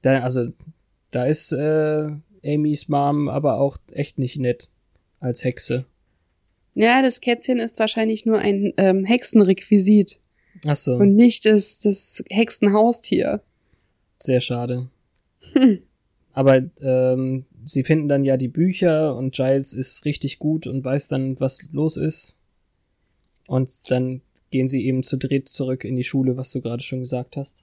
Da, 0.00 0.20
also, 0.20 0.48
da 1.10 1.26
ist 1.26 1.52
äh, 1.52 2.08
Amys 2.42 2.88
Mom 2.88 3.28
aber 3.28 3.60
auch 3.60 3.76
echt 3.92 4.18
nicht 4.18 4.38
nett 4.38 4.70
als 5.20 5.44
Hexe. 5.44 5.84
Ja, 6.72 7.02
das 7.02 7.20
Kätzchen 7.20 7.58
ist 7.58 7.78
wahrscheinlich 7.78 8.24
nur 8.24 8.38
ein 8.38 8.72
ähm, 8.78 9.04
Hexenrequisit. 9.04 10.18
Ach 10.66 10.76
so. 10.76 10.94
Und 10.94 11.16
nicht 11.16 11.44
das, 11.44 11.78
das 11.80 12.24
Hexenhaustier. 12.30 13.42
Sehr 14.18 14.40
schade. 14.40 14.88
Hm. 15.52 15.78
Aber 16.32 16.62
ähm, 16.82 17.44
sie 17.64 17.82
finden 17.82 18.08
dann 18.08 18.24
ja 18.24 18.36
die 18.36 18.48
Bücher 18.48 19.16
und 19.16 19.34
Giles 19.34 19.72
ist 19.72 20.04
richtig 20.04 20.38
gut 20.38 20.66
und 20.66 20.84
weiß 20.84 21.08
dann, 21.08 21.40
was 21.40 21.66
los 21.72 21.96
ist. 21.96 22.40
Und 23.46 23.90
dann 23.90 24.20
gehen 24.50 24.68
sie 24.68 24.84
eben 24.86 25.02
zu 25.02 25.16
dritt 25.16 25.48
zurück 25.48 25.84
in 25.84 25.96
die 25.96 26.04
Schule, 26.04 26.36
was 26.36 26.50
du 26.50 26.60
gerade 26.60 26.82
schon 26.82 27.00
gesagt 27.00 27.36
hast. 27.36 27.56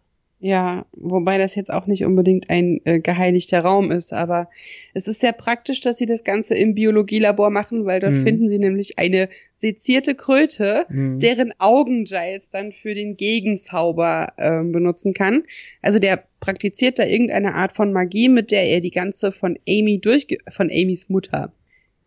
Ja, 0.44 0.86
wobei 0.92 1.38
das 1.38 1.56
jetzt 1.56 1.72
auch 1.72 1.88
nicht 1.88 2.04
unbedingt 2.04 2.50
ein 2.50 2.82
äh, 2.84 3.00
geheiligter 3.00 3.62
Raum 3.62 3.92
ist, 3.92 4.12
aber 4.12 4.50
es 4.94 5.08
ist 5.08 5.22
sehr 5.22 5.32
praktisch, 5.32 5.80
dass 5.80 5.98
sie 5.98 6.06
das 6.06 6.26
Ganze 6.26 6.54
im 6.54 6.76
Biologielabor 6.76 7.50
machen, 7.50 7.86
weil 7.86 8.02
dort 8.02 8.12
mhm. 8.12 8.24
finden 8.24 8.50
sie 8.50 8.60
nämlich 8.60 9.00
eine 9.00 9.30
sezierte 9.54 10.16
Kröte, 10.16 10.86
mhm. 10.90 11.20
deren 11.20 11.54
Augen 11.60 12.04
Giles 12.04 12.50
dann 12.50 12.74
für 12.74 12.94
den 12.94 13.16
Gegenzauber 13.16 14.34
äh, 14.36 14.62
benutzen 14.64 15.14
kann. 15.14 15.44
Also 15.82 16.00
der 16.00 16.26
praktiziert 16.44 17.00
da 17.00 17.06
irgendeine 17.06 17.56
Art 17.56 17.76
von 17.76 17.94
Magie, 17.94 18.28
mit 18.28 18.52
der 18.52 18.68
er 18.68 18.82
die 18.82 18.92
ganze 18.92 19.32
von 19.32 19.58
Amy 19.68 20.00
durchge 20.00 20.38
von 20.50 20.70
Amys 20.70 21.08
Mutter, 21.08 21.54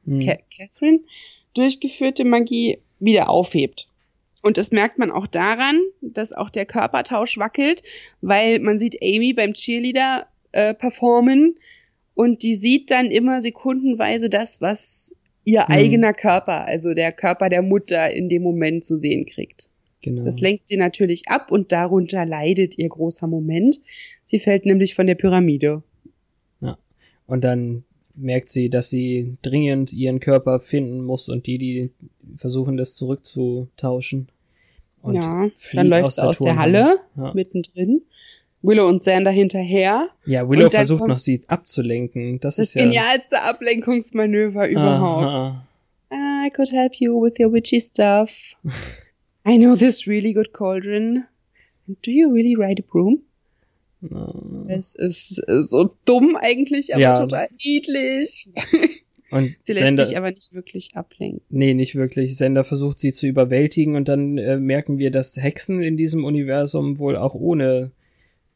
mhm. 0.05 0.21
Catherine, 0.57 1.01
durchgeführte 1.55 2.25
Magie 2.25 2.79
wieder 2.99 3.31
aufhebt. 3.31 3.89
Und 4.43 4.59
das 4.59 4.71
merkt 4.71 4.99
man 4.99 5.11
auch 5.11 5.27
daran, 5.27 5.81
dass 6.03 6.33
auch 6.33 6.51
der 6.51 6.67
Körpertausch 6.67 7.39
wackelt, 7.39 7.83
weil 8.21 8.61
man 8.61 8.79
sieht 8.79 9.03
Amy 9.03 9.33
beim 9.33 9.55
Cheerleader 9.55 10.27
äh, 10.53 10.75
performen 10.75 11.57
und 12.15 12.43
die 12.43 12.55
sieht 12.55 12.91
dann 12.91 13.11
immer 13.11 13.41
sekundenweise 13.41 14.29
das, 14.29 14.61
was 14.61 15.17
ihr 15.45 15.63
mhm. 15.63 15.75
eigener 15.75 16.13
Körper, 16.13 16.67
also 16.67 16.93
der 16.93 17.13
Körper 17.13 17.49
der 17.49 17.63
Mutter 17.63 18.11
in 18.11 18.29
dem 18.29 18.43
Moment 18.43 18.85
zu 18.85 18.99
sehen 18.99 19.25
kriegt. 19.25 19.71
Genau. 20.03 20.25
Das 20.25 20.41
lenkt 20.41 20.67
sie 20.69 20.77
natürlich 20.77 21.29
ab 21.29 21.51
und 21.51 21.73
darunter 21.73 22.25
leidet 22.25 22.79
ihr 22.79 22.89
großer 22.89 23.27
Moment. 23.27 23.81
Sie 24.27 24.41
fällt 24.41 24.67
nämlich 24.67 24.97
von 24.97 25.07
der 25.07 25.15
Pyramide. 25.15 25.85
Ja. 26.61 26.77
Und 27.27 27.45
dann 27.45 27.85
merkt 28.17 28.49
sie, 28.49 28.69
dass 28.69 28.91
sie 28.91 29.37
dringend 29.43 29.93
ihren 29.93 30.19
Körper 30.19 30.59
finden 30.59 31.05
muss 31.05 31.29
und 31.29 31.47
die, 31.47 31.59
die 31.59 31.91
versuchen, 32.37 32.77
das 32.77 32.97
zurückzutauschen. 32.97 34.29
Und 35.01 35.15
ja, 35.15 35.49
dann 35.75 35.87
läuft 35.87 36.05
aus, 36.05 36.17
der, 36.17 36.25
aus 36.25 36.39
der 36.39 36.57
Halle 36.57 36.99
ja. 37.17 37.33
mittendrin. 37.35 38.03
Willow 38.63 38.89
und 38.89 38.99
Xander 38.99 39.31
hinterher. 39.31 40.09
Ja, 40.25 40.49
Willow 40.49 40.71
versucht 40.71 41.07
noch 41.07 41.19
sie 41.19 41.43
abzulenken. 41.47 42.41
Das, 42.41 42.57
das 42.57 42.71
ist 42.71 42.75
ja 42.75 42.83
genialste 42.83 43.43
Ablenkungsmanöver 43.43 44.69
überhaupt. 44.69 45.25
Aha. 45.25 45.67
I 46.11 46.51
could 46.51 46.73
help 46.73 46.95
you 46.97 47.23
with 47.23 47.35
your 47.39 47.53
witchy 47.53 47.81
stuff. 47.81 48.31
I 49.47 49.57
know 49.57 49.77
this 49.77 50.09
really 50.09 50.33
good 50.33 50.53
cauldron. 50.53 51.27
Do 51.87 52.11
you 52.11 52.33
really 52.33 52.57
ride 52.57 52.83
a 52.83 52.85
broom? 52.85 53.23
Es 54.69 54.95
ist 54.95 55.39
äh, 55.49 55.63
so 55.63 55.95
dumm 56.05 56.37
eigentlich, 56.41 56.93
aber 56.95 57.03
Ja. 57.03 57.19
total 57.21 57.49
niedlich. 57.65 58.51
Und 59.31 59.57
Sie 59.61 59.73
lässt 59.73 59.83
Sender, 59.85 60.07
sich 60.07 60.17
aber 60.17 60.31
nicht 60.31 60.53
wirklich 60.55 60.91
ablenken. 60.95 61.41
nee, 61.49 61.75
nicht 61.75 61.97
wirklich. 61.97 62.37
Sender 62.37 62.63
versucht 62.63 63.01
sie 63.01 63.13
zu 63.13 63.27
überwältigen 63.27 63.97
und 63.97 64.09
dann 64.09 64.39
äh, 64.39 64.57
merken 64.57 64.99
wir, 64.99 65.11
dass 65.11 65.37
Hexen 65.37 65.83
in 65.83 65.97
diesem 65.97 66.25
Universum 66.25 67.01
wohl 67.01 67.17
auch 67.17 67.35
ohne 67.35 67.91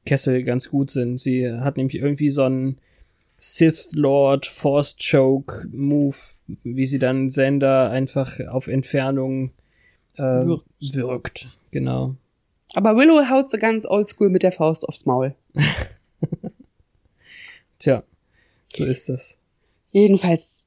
Kessel 0.07 0.45
ganz 0.45 0.71
gut 0.71 0.91
sind. 0.91 1.19
Sie 1.19 1.51
hat 1.51 1.77
nämlich 1.77 1.97
irgendwie 1.97 2.31
so 2.31 2.45
einen 2.45 2.79
Sith 3.37 3.89
Lord 3.95 4.47
Force 4.47 4.97
Choke 4.97 5.67
Move, 5.73 6.17
wie 6.63 6.87
sie 6.87 7.01
dann 7.01 7.31
Sender 7.31 7.91
einfach 7.91 8.39
auf 8.49 8.69
Entfernung 8.69 9.51
äh, 10.15 10.23
Wirkt. 10.23 10.65
wirkt. 10.95 11.59
Genau. 11.73 12.15
Aber 12.75 12.97
Willow 12.97 13.29
haut 13.29 13.51
sie 13.51 13.59
ganz 13.59 13.85
oldschool 13.85 14.31
mit 14.31 14.45
der 14.45 14.53
Faust 14.53 14.89
aufs 14.89 15.05
Maul. 15.05 15.35
Tja, 17.79 18.03
so 18.75 18.85
ist 18.85 19.09
das. 19.09 19.39
Jedenfalls 19.93 20.65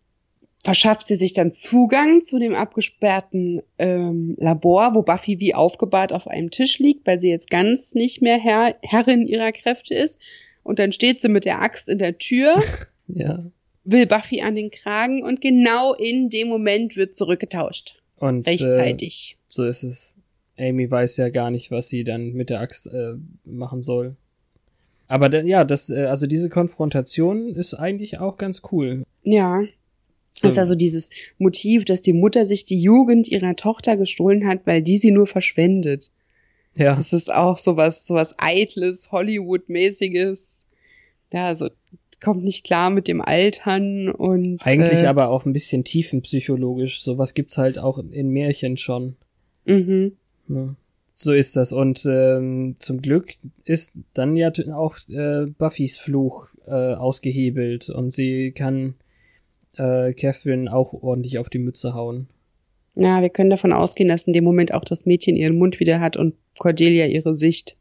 verschafft 0.63 1.07
sie 1.07 1.15
sich 1.17 1.33
dann 1.33 1.51
Zugang 1.51 2.21
zu 2.21 2.39
dem 2.39 2.55
abgesperrten 2.55 3.61
ähm, 3.77 4.35
Labor, 4.39 4.95
wo 4.95 5.03
Buffy 5.03 5.39
wie 5.39 5.53
aufgebahrt 5.53 6.13
auf 6.13 6.27
einem 6.27 6.51
Tisch 6.51 6.79
liegt, 6.79 7.05
weil 7.05 7.19
sie 7.19 7.29
jetzt 7.29 7.49
ganz 7.49 7.93
nicht 7.93 8.21
mehr 8.21 8.39
Herr, 8.39 8.75
Herrin 8.81 9.27
ihrer 9.27 9.51
Kräfte 9.51 9.93
ist. 9.93 10.19
Und 10.63 10.79
dann 10.79 10.91
steht 10.93 11.21
sie 11.21 11.27
mit 11.29 11.45
der 11.45 11.61
Axt 11.61 11.89
in 11.89 11.97
der 11.97 12.17
Tür, 12.17 12.63
Ja. 13.07 13.43
will 13.83 14.05
Buffy 14.07 14.41
an 14.41 14.55
den 14.55 14.71
Kragen 14.71 15.21
und 15.23 15.41
genau 15.41 15.93
in 15.93 16.29
dem 16.29 16.47
Moment 16.47 16.95
wird 16.95 17.13
zurückgetauscht. 17.15 18.01
Und 18.15 18.47
äh, 18.47 18.51
Rechtzeitig. 18.51 19.37
so 19.49 19.65
ist 19.65 19.83
es. 19.83 20.15
Amy 20.57 20.89
weiß 20.89 21.17
ja 21.17 21.29
gar 21.29 21.51
nicht, 21.51 21.71
was 21.71 21.89
sie 21.89 22.03
dann 22.05 22.31
mit 22.33 22.49
der 22.49 22.61
Axt 22.61 22.87
äh, 22.87 23.15
machen 23.43 23.81
soll. 23.81 24.15
Aber 25.13 25.45
ja, 25.45 25.63
das, 25.63 25.91
äh, 25.91 26.05
also 26.05 26.25
diese 26.25 26.49
Konfrontation 26.49 27.53
ist 27.55 27.75
eigentlich 27.75 28.17
auch 28.17 28.37
ganz 28.37 28.63
cool. 28.71 29.03
Ja. 29.21 29.61
So, 30.31 30.47
Das 30.47 30.53
ist 30.53 30.57
also 30.57 30.73
dieses 30.73 31.11
Motiv, 31.37 31.85
dass 31.85 32.01
die 32.01 32.13
Mutter 32.13 32.47
sich 32.47 32.65
die 32.65 32.81
Jugend 32.81 33.27
ihrer 33.27 33.55
Tochter 33.55 33.95
gestohlen 33.95 34.47
hat, 34.47 34.61
weil 34.65 34.81
die 34.81 34.97
sie 34.97 35.11
nur 35.11 35.27
verschwendet. 35.27 36.09
ja, 36.75 36.95
Das 36.95 37.13
ist 37.13 37.31
auch 37.31 37.59
sowas, 37.59 38.07
sowas 38.07 38.33
eitles, 38.39 39.11
Hollywood-mäßiges. 39.11 40.65
Ja, 41.31 41.45
also 41.45 41.69
kommt 42.19 42.43
nicht 42.43 42.63
klar 42.63 42.89
mit 42.89 43.07
dem 43.07 43.21
Altern 43.21 44.09
und 44.09 44.65
eigentlich 44.65 45.03
äh, 45.03 45.07
aber 45.07 45.29
auch 45.29 45.45
ein 45.45 45.53
bisschen 45.53 45.83
tiefenpsychologisch. 45.83 47.03
Sowas 47.03 47.35
gibt's 47.35 47.59
halt 47.59 47.77
auch 47.77 47.99
in 47.99 48.29
Märchen 48.29 48.77
schon. 48.77 49.15
Mhm. 49.65 50.13
Ne? 50.47 50.75
So 51.13 51.31
ist 51.33 51.55
das. 51.55 51.71
Und 51.71 52.05
ähm, 52.05 52.75
zum 52.79 53.01
Glück 53.01 53.33
ist 53.63 53.93
dann 54.13 54.35
ja 54.35 54.51
auch 54.73 54.97
äh, 55.09 55.45
Buffys 55.57 55.97
Fluch 55.97 56.49
äh, 56.65 56.95
ausgehebelt 56.95 57.89
und 57.89 58.11
sie 58.11 58.51
kann 58.51 58.95
äh, 59.75 60.13
Catherine 60.13 60.73
auch 60.73 60.93
ordentlich 60.93 61.37
auf 61.37 61.49
die 61.49 61.59
Mütze 61.59 61.93
hauen. 61.93 62.27
Ja, 62.95 63.21
wir 63.21 63.29
können 63.29 63.49
davon 63.49 63.73
ausgehen, 63.73 64.09
dass 64.09 64.23
in 64.23 64.33
dem 64.33 64.43
Moment 64.43 64.73
auch 64.73 64.85
das 64.85 65.05
Mädchen 65.05 65.35
ihren 65.35 65.57
Mund 65.57 65.79
wieder 65.79 65.99
hat 65.99 66.15
und 66.17 66.35
Cordelia 66.59 67.07
ihre 67.07 67.35
Sicht. 67.35 67.75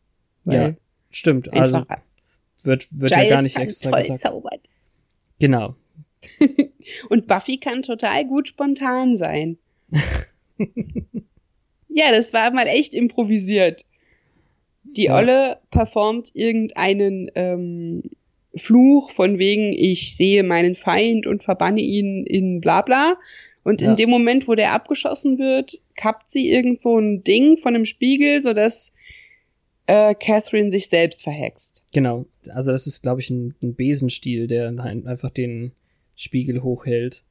Ja, 0.44 0.74
Stimmt, 1.10 1.52
also 1.52 1.84
wird, 2.62 2.88
wird 2.90 3.10
ja 3.10 3.28
gar 3.28 3.42
nicht 3.42 3.58
extra 3.58 3.90
toll 3.90 4.00
gesagt. 4.00 4.20
zaubern. 4.20 4.58
Genau. 5.38 5.76
Und 7.08 7.26
Buffy 7.26 7.58
kann 7.58 7.82
total 7.82 8.24
gut 8.26 8.48
spontan 8.48 9.16
sein. 9.16 9.58
ja, 11.94 12.10
das 12.12 12.32
war 12.32 12.50
mal 12.52 12.66
echt 12.66 12.94
improvisiert. 12.94 13.84
Die 14.84 15.04
Ja. 15.04 15.16
Olle 15.16 15.58
performt 15.70 16.30
irgendeinen 16.34 17.30
ähm, 17.34 18.02
Fluch 18.54 19.10
von 19.10 19.38
wegen, 19.38 19.72
ich 19.72 20.16
sehe 20.16 20.42
meinen 20.42 20.74
Feind 20.74 21.26
und 21.26 21.42
verbanne 21.42 21.80
ihn 21.80 22.24
in 22.26 22.60
bla 22.60 22.82
bla. 22.82 23.16
Und 23.64 23.80
Ja. 23.80 23.90
in 23.90 23.96
dem 23.96 24.10
Moment, 24.10 24.48
wo 24.48 24.54
der 24.54 24.72
abgeschossen 24.72 25.38
wird, 25.38 25.80
kappt 25.96 26.28
sie 26.30 26.50
irgend 26.50 26.80
so 26.80 26.98
ein 26.98 27.22
Ding 27.22 27.56
von 27.56 27.74
einem 27.74 27.84
Spiegel, 27.86 28.42
sodass 28.42 28.92
äh, 29.86 30.14
Catherine 30.14 30.70
sich 30.70 30.88
selbst 30.88 31.22
verhext. 31.22 31.82
Genau. 31.92 32.26
Also 32.50 32.72
das 32.72 32.86
ist, 32.86 33.02
glaube 33.02 33.20
ich, 33.20 33.30
ein, 33.30 33.54
ein 33.62 33.74
Besenstiel, 33.74 34.46
der 34.48 34.68
ein- 34.68 35.06
einfach 35.06 35.30
den 35.30 35.72
Spiegel 36.16 36.62
hochhält. 36.62 37.24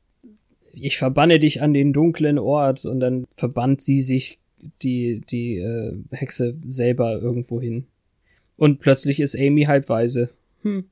Ich 0.73 0.97
verbanne 0.97 1.37
dich 1.39 1.61
an 1.61 1.73
den 1.73 1.91
dunklen 1.93 2.39
Ort 2.39 2.85
und 2.85 2.99
dann 3.01 3.25
verbannt 3.35 3.81
sie 3.81 4.01
sich 4.01 4.39
die, 4.81 5.21
die 5.29 5.57
äh, 5.57 5.95
Hexe 6.11 6.57
selber 6.67 7.19
irgendwo 7.21 7.61
hin. 7.61 7.85
Und 8.57 8.79
plötzlich 8.79 9.19
ist 9.19 9.35
Amy 9.35 9.63
halbweise. 9.63 10.29
Hm. 10.63 10.85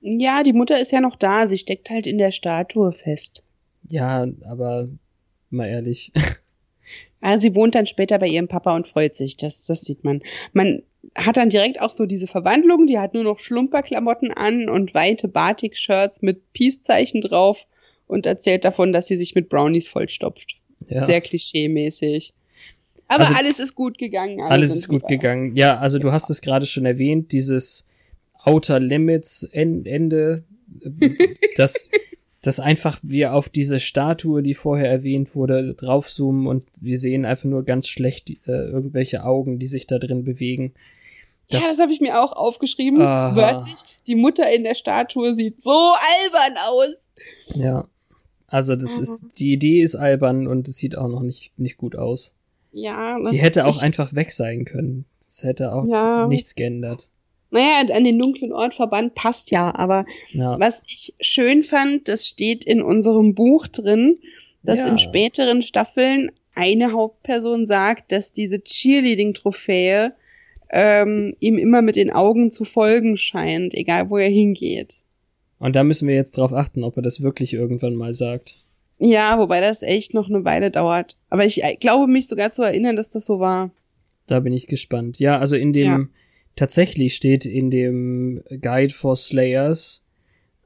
Ja, 0.00 0.42
die 0.42 0.52
Mutter 0.52 0.80
ist 0.80 0.92
ja 0.92 1.00
noch 1.00 1.16
da, 1.16 1.46
sie 1.46 1.58
steckt 1.58 1.90
halt 1.90 2.06
in 2.06 2.18
der 2.18 2.30
Statue 2.30 2.92
fest. 2.92 3.42
Ja, 3.88 4.26
aber 4.44 4.88
mal 5.50 5.66
ehrlich. 5.66 6.12
Ah, 7.22 7.38
sie 7.38 7.56
wohnt 7.56 7.74
dann 7.74 7.86
später 7.86 8.18
bei 8.20 8.28
ihrem 8.28 8.46
Papa 8.46 8.76
und 8.76 8.86
freut 8.86 9.16
sich. 9.16 9.36
Das, 9.36 9.66
das 9.66 9.80
sieht 9.80 10.04
man. 10.04 10.22
Man 10.52 10.82
hat 11.16 11.36
dann 11.36 11.48
direkt 11.48 11.80
auch 11.80 11.90
so 11.90 12.06
diese 12.06 12.28
Verwandlung. 12.28 12.86
Die 12.86 13.00
hat 13.00 13.14
nur 13.14 13.24
noch 13.24 13.40
Schlumperklamotten 13.40 14.32
an 14.32 14.68
und 14.68 14.94
weite 14.94 15.26
Batik-Shirts 15.26 16.22
mit 16.22 16.52
Peace-Zeichen 16.52 17.22
drauf 17.22 17.66
und 18.06 18.26
erzählt 18.26 18.64
davon, 18.64 18.92
dass 18.92 19.08
sie 19.08 19.16
sich 19.16 19.34
mit 19.34 19.48
Brownies 19.48 19.88
vollstopft. 19.88 20.56
Ja. 20.88 21.04
Sehr 21.04 21.20
klischee-mäßig. 21.20 22.32
Aber 23.08 23.24
Also- 23.24 23.34
alles 23.34 23.60
ist 23.60 23.74
gut 23.74 23.98
gegangen. 23.98 24.40
alle 24.40 24.50
Alles 24.52 24.74
ist 24.76 24.88
gut 24.88 25.02
wieder- 25.02 25.08
gegangen. 25.08 25.54
Ja, 25.54 25.78
also 25.78 25.98
du 25.98 26.12
hast 26.12 26.28
es 26.30 26.40
gerade 26.40 26.66
schon 26.66 26.86
erwähnt, 26.86 27.32
dieses 27.32 27.86
Outer 28.44 28.80
Limits 28.80 29.42
En- 29.44 29.86
Ende, 29.86 30.44
äh, 30.82 31.34
das, 31.56 31.88
das 32.42 32.60
einfach 32.60 32.98
wir 33.02 33.32
auf 33.34 33.48
diese 33.48 33.78
Statue, 33.80 34.42
die 34.42 34.54
vorher 34.54 34.90
erwähnt 34.90 35.34
wurde, 35.34 35.74
draufzoomen 35.74 36.46
und 36.46 36.64
wir 36.80 36.98
sehen 36.98 37.24
einfach 37.24 37.44
nur 37.48 37.64
ganz 37.64 37.88
schlecht 37.88 38.30
äh, 38.30 38.36
irgendwelche 38.46 39.24
Augen, 39.24 39.58
die 39.58 39.66
sich 39.68 39.86
da 39.86 39.98
drin 39.98 40.24
bewegen. 40.24 40.74
ja, 41.48 41.60
Das- 41.60 41.68
das 41.70 41.78
habe 41.78 41.92
ich 41.92 42.00
mir 42.00 42.20
auch 42.22 42.32
aufgeschrieben. 42.32 43.00
Aha. 43.02 43.36
Wörtlich, 43.36 43.76
die 44.08 44.16
Mutter 44.16 44.50
in 44.52 44.64
der 44.64 44.74
Statue 44.74 45.34
sieht 45.34 45.62
so 45.62 45.70
albern 45.70 46.56
aus. 46.68 47.06
Ja. 47.54 47.86
Also 48.48 48.76
das 48.76 48.96
Mhm. 48.96 49.02
ist, 49.02 49.24
die 49.38 49.52
Idee 49.52 49.82
ist 49.82 49.96
albern 49.96 50.46
und 50.46 50.68
es 50.68 50.76
sieht 50.76 50.96
auch 50.96 51.08
noch 51.08 51.22
nicht, 51.22 51.56
nicht 51.58 51.76
gut 51.78 51.96
aus. 51.96 52.32
Ja, 52.78 53.18
das, 53.20 53.32
Die 53.32 53.38
hätte 53.38 53.64
auch 53.66 53.80
einfach 53.80 54.14
weg 54.14 54.32
sein 54.32 54.64
können. 54.66 55.06
Es 55.26 55.42
hätte 55.42 55.72
auch 55.72 55.86
Ja. 55.86 56.26
nichts 56.26 56.54
geändert. 56.54 57.10
Naja, 57.50 57.94
an 57.94 58.04
den 58.04 58.18
dunklen 58.18 58.52
Ort 58.52 58.74
verbannt 58.74 59.14
passt 59.14 59.50
ja, 59.50 59.74
aber 59.74 60.04
Ja. 60.32 60.58
Was 60.60 60.82
ich 60.86 61.14
schön 61.20 61.62
fand, 61.62 62.06
das 62.08 62.26
steht 62.26 62.64
in 62.64 62.82
unserem 62.82 63.34
Buch 63.34 63.66
drin, 63.66 64.18
dass 64.62 64.78
Ja. 64.78 64.88
in 64.88 64.98
späteren 64.98 65.62
Staffeln 65.62 66.30
eine 66.54 66.92
Hauptperson 66.92 67.66
sagt, 67.66 68.12
dass 68.12 68.32
diese 68.32 68.62
Cheerleading-Trophäe 68.62 70.12
ähm, 70.70 71.36
ihm 71.38 71.58
immer 71.58 71.80
mit 71.80 71.96
den 71.96 72.10
Augen 72.10 72.50
zu 72.50 72.64
folgen 72.64 73.16
scheint, 73.16 73.72
egal 73.74 74.10
wo 74.10 74.16
er 74.18 74.28
hingeht. 74.28 74.96
Und 75.60 75.76
da 75.76 75.84
müssen 75.84 76.08
wir 76.08 76.14
jetzt 76.16 76.36
drauf 76.36 76.52
achten, 76.52 76.82
ob 76.84 76.96
er 76.96 77.02
das 77.02 77.22
wirklich 77.22 77.54
irgendwann 77.54 77.94
mal 77.94 78.12
sagt. 78.12 78.64
Ja, 78.98 79.38
wobei 79.38 79.60
das 79.60 79.82
echt 79.82 80.14
noch 80.14 80.28
eine 80.28 80.44
Weile 80.44 80.70
dauert. 80.70 81.16
Aber 81.28 81.44
ich 81.44 81.62
äh, 81.62 81.76
glaube 81.76 82.10
mich 82.10 82.28
sogar 82.28 82.52
zu 82.52 82.62
erinnern, 82.62 82.96
dass 82.96 83.10
das 83.10 83.26
so 83.26 83.38
war. 83.40 83.70
Da 84.26 84.40
bin 84.40 84.52
ich 84.52 84.66
gespannt. 84.66 85.18
Ja, 85.18 85.38
also 85.38 85.54
in 85.56 85.72
dem, 85.72 85.84
Ja. 85.86 86.06
tatsächlich 86.56 87.14
steht 87.14 87.44
in 87.46 87.70
dem 87.70 88.42
Guide 88.62 88.92
for 88.94 89.14
Slayers 89.16 90.02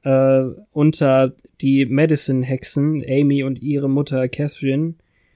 äh, 0.03 0.43
unter 0.71 1.33
die 1.61 1.85
Medicine-Hexen, 1.85 3.03
Amy 3.07 3.43
und 3.43 3.61
ihre 3.61 3.89
Mutter 3.89 4.27
Catherine, 4.29 4.95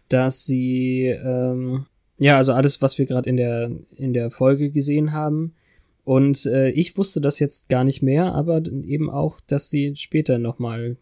dass 0.10 0.45
sie, 0.45 1.08
ähm, 1.08 1.86
ja, 2.17 2.38
also 2.38 2.53
alles, 2.53 2.81
was 2.81 2.97
wir 2.97 3.05
gerade 3.05 3.29
in 3.29 3.38
der, 3.38 3.71
in 3.97 4.13
der 4.13 4.31
Folge 4.31 4.71
gesehen 4.71 5.12
haben. 5.12 5.53
Und 6.03 6.45
äh, 6.45 6.69
ich 6.69 6.97
wusste 6.97 7.19
das 7.19 7.39
jetzt 7.39 7.67
gar 7.69 7.84
nicht 7.84 8.01
mehr, 8.01 8.34
aber 8.34 8.62
eben 8.84 9.10
auch, 9.10 9.41
dass 9.45 9.69
sie 9.69 9.95
später 9.95 10.38
nochmal 10.38 10.97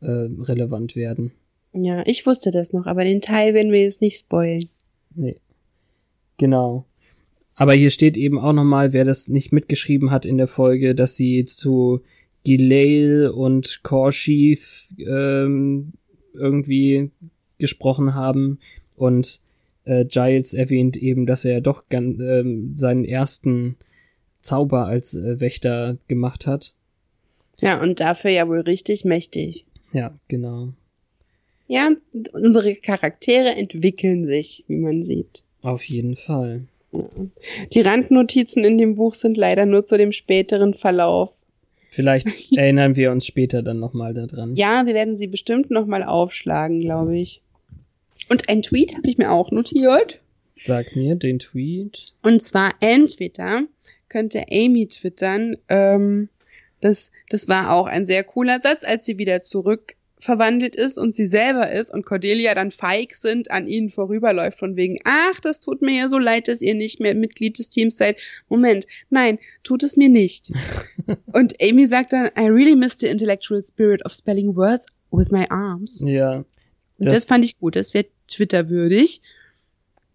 äh, 0.00 0.28
relevant 0.40 0.96
werden. 0.96 1.32
Ja, 1.72 2.02
ich 2.06 2.26
wusste 2.26 2.50
das 2.50 2.72
noch, 2.72 2.86
aber 2.86 3.04
den 3.04 3.20
Teil 3.20 3.54
werden 3.54 3.72
wir 3.72 3.80
jetzt 3.80 4.00
nicht 4.00 4.18
spoilen. 4.18 4.68
Nee. 5.14 5.36
Genau. 6.36 6.84
Aber 7.54 7.74
hier 7.74 7.90
steht 7.90 8.16
eben 8.16 8.38
auch 8.38 8.52
nochmal, 8.52 8.92
wer 8.92 9.04
das 9.04 9.28
nicht 9.28 9.52
mitgeschrieben 9.52 10.10
hat 10.10 10.24
in 10.24 10.38
der 10.38 10.48
Folge, 10.48 10.94
dass 10.94 11.16
sie 11.16 11.44
zu 11.44 12.00
Gilail 12.42 13.28
und 13.28 13.82
Korsheath 13.82 14.94
ähm, 14.98 15.92
irgendwie 16.32 17.10
gesprochen 17.58 18.14
haben. 18.14 18.58
Und 18.96 19.40
äh, 19.84 20.06
Giles 20.06 20.54
erwähnt 20.54 20.96
eben, 20.96 21.26
dass 21.26 21.44
er 21.44 21.60
doch 21.60 21.88
gan- 21.88 22.18
ähm, 22.20 22.72
seinen 22.76 23.04
ersten 23.04 23.76
Zauber 24.40 24.86
als 24.86 25.14
äh, 25.14 25.38
Wächter 25.40 25.98
gemacht 26.08 26.46
hat. 26.46 26.74
Ja, 27.60 27.82
und 27.82 28.00
dafür 28.00 28.30
ja 28.30 28.48
wohl 28.48 28.60
richtig 28.60 29.04
mächtig. 29.04 29.66
Ja, 29.92 30.14
genau. 30.28 30.72
Ja, 31.66 31.90
unsere 32.32 32.74
Charaktere 32.74 33.54
entwickeln 33.54 34.24
sich, 34.26 34.64
wie 34.66 34.76
man 34.76 35.02
sieht. 35.02 35.42
Auf 35.62 35.84
jeden 35.84 36.16
Fall. 36.16 36.62
Die 37.72 37.80
Randnotizen 37.80 38.64
in 38.64 38.78
dem 38.78 38.96
Buch 38.96 39.14
sind 39.14 39.36
leider 39.36 39.66
nur 39.66 39.86
zu 39.86 39.96
dem 39.96 40.10
späteren 40.10 40.74
Verlauf. 40.74 41.30
Vielleicht 41.90 42.26
erinnern 42.56 42.96
wir 42.96 43.12
uns 43.12 43.26
später 43.26 43.62
dann 43.62 43.78
nochmal 43.78 44.14
daran. 44.14 44.56
Ja, 44.56 44.86
wir 44.86 44.94
werden 44.94 45.16
sie 45.16 45.26
bestimmt 45.26 45.70
nochmal 45.70 46.02
aufschlagen, 46.02 46.80
glaube 46.80 47.18
ich. 47.18 47.40
Und 48.28 48.48
ein 48.48 48.62
Tweet 48.62 48.96
habe 48.96 49.08
ich 49.08 49.18
mir 49.18 49.30
auch 49.30 49.50
notiert. 49.50 50.20
Sag 50.54 50.94
mir 50.94 51.14
den 51.14 51.38
Tweet. 51.38 52.06
Und 52.22 52.42
zwar 52.42 52.74
entweder 52.80 53.62
könnte 54.08 54.44
Amy 54.50 54.88
twittern, 54.88 55.56
ähm, 55.68 56.28
das, 56.80 57.10
das 57.28 57.48
war 57.48 57.72
auch 57.72 57.86
ein 57.86 58.06
sehr 58.06 58.24
cooler 58.24 58.60
Satz, 58.60 58.84
als 58.84 59.06
sie 59.06 59.18
wieder 59.18 59.42
zurück 59.42 59.96
verwandelt 60.22 60.76
ist 60.76 60.98
und 60.98 61.14
sie 61.14 61.26
selber 61.26 61.70
ist 61.70 61.90
und 61.90 62.04
Cordelia 62.04 62.54
dann 62.54 62.70
feig 62.70 63.14
sind 63.16 63.50
an 63.50 63.66
ihnen 63.66 63.90
vorüberläuft 63.90 64.58
von 64.58 64.76
wegen, 64.76 64.98
ach, 65.04 65.40
das 65.40 65.60
tut 65.60 65.82
mir 65.82 65.96
ja 65.96 66.08
so 66.08 66.18
leid, 66.18 66.48
dass 66.48 66.60
ihr 66.60 66.74
nicht 66.74 67.00
mehr 67.00 67.14
Mitglied 67.14 67.58
des 67.58 67.70
Teams 67.70 67.96
seid. 67.96 68.18
Moment, 68.48 68.86
nein, 69.08 69.38
tut 69.62 69.82
es 69.82 69.96
mir 69.96 70.08
nicht. 70.08 70.50
und 71.32 71.54
Amy 71.62 71.86
sagt 71.86 72.12
dann, 72.12 72.26
I 72.38 72.48
really 72.48 72.76
miss 72.76 72.98
the 72.98 73.06
intellectual 73.06 73.64
spirit 73.64 74.04
of 74.04 74.12
spelling 74.12 74.54
words 74.54 74.86
with 75.10 75.30
my 75.30 75.46
arms. 75.48 76.02
Ja. 76.06 76.44
Das, 76.98 77.06
und 77.06 77.12
das 77.14 77.24
fand 77.24 77.44
ich 77.44 77.58
gut, 77.58 77.76
das 77.76 77.94
wäre 77.94 78.06
Twitter-würdig. 78.28 79.22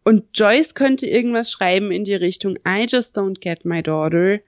Und 0.03 0.23
Joyce 0.35 0.75
könnte 0.75 1.07
irgendwas 1.07 1.49
schreiben 1.49 1.91
in 1.91 2.03
die 2.03 2.13
Richtung, 2.13 2.57
I 2.67 2.85
just 2.87 3.17
don't 3.17 3.39
get 3.39 3.65
my 3.65 3.81
daughter. 3.81 4.39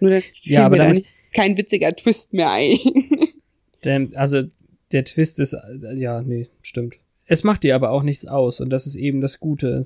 Nur 0.00 0.10
das 0.10 0.24
ja, 0.42 0.64
aber 0.64 0.78
dann 0.78 0.98
ist 0.98 1.32
kein 1.34 1.56
witziger 1.56 1.94
Twist 1.94 2.32
mehr 2.32 2.50
ein. 2.50 2.78
Der, 3.84 4.08
also 4.14 4.44
der 4.92 5.04
Twist 5.04 5.40
ist, 5.40 5.56
ja, 5.96 6.22
nee, 6.22 6.46
stimmt. 6.60 7.00
Es 7.26 7.42
macht 7.42 7.64
ihr 7.64 7.74
aber 7.74 7.90
auch 7.90 8.04
nichts 8.04 8.26
aus 8.26 8.60
und 8.60 8.70
das 8.70 8.86
ist 8.86 8.94
eben 8.94 9.20
das 9.20 9.40
Gute, 9.40 9.84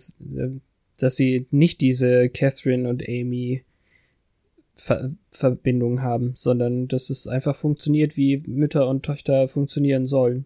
dass 0.98 1.16
sie 1.16 1.46
nicht 1.50 1.80
diese 1.80 2.28
Catherine 2.28 2.90
und 2.90 3.02
Amy 3.08 3.64
Ver 4.74 5.12
Verbindung 5.30 6.02
haben, 6.02 6.32
sondern 6.34 6.88
dass 6.88 7.08
es 7.08 7.26
einfach 7.26 7.56
funktioniert, 7.56 8.18
wie 8.18 8.42
Mütter 8.46 8.86
und 8.86 9.02
Töchter 9.02 9.48
funktionieren 9.48 10.04
sollen. 10.04 10.44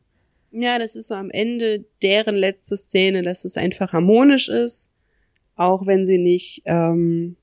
Ja, 0.52 0.78
das 0.78 0.94
ist 0.94 1.08
so 1.08 1.14
am 1.14 1.30
Ende 1.30 1.84
deren 2.02 2.36
letzte 2.36 2.76
Szene, 2.76 3.22
dass 3.22 3.44
es 3.44 3.56
einfach 3.56 3.92
harmonisch 3.92 4.48
ist, 4.48 4.90
auch 5.56 5.84
wenn 5.86 6.06
sie 6.06 6.18
nicht 6.18 6.62
ähm, 6.64 7.36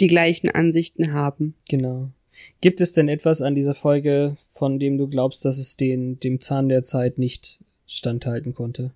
die 0.00 0.08
gleichen 0.08 0.48
Ansichten 0.48 1.12
haben. 1.12 1.54
Genau. 1.68 2.10
Gibt 2.60 2.80
es 2.80 2.92
denn 2.92 3.08
etwas 3.08 3.42
an 3.42 3.54
dieser 3.54 3.74
Folge, 3.74 4.36
von 4.50 4.78
dem 4.78 4.98
du 4.98 5.08
glaubst, 5.08 5.44
dass 5.44 5.58
es 5.58 5.76
den, 5.76 6.20
dem 6.20 6.40
Zahn 6.40 6.68
der 6.68 6.82
Zeit 6.82 7.18
nicht 7.18 7.60
standhalten 7.86 8.52
konnte? 8.52 8.92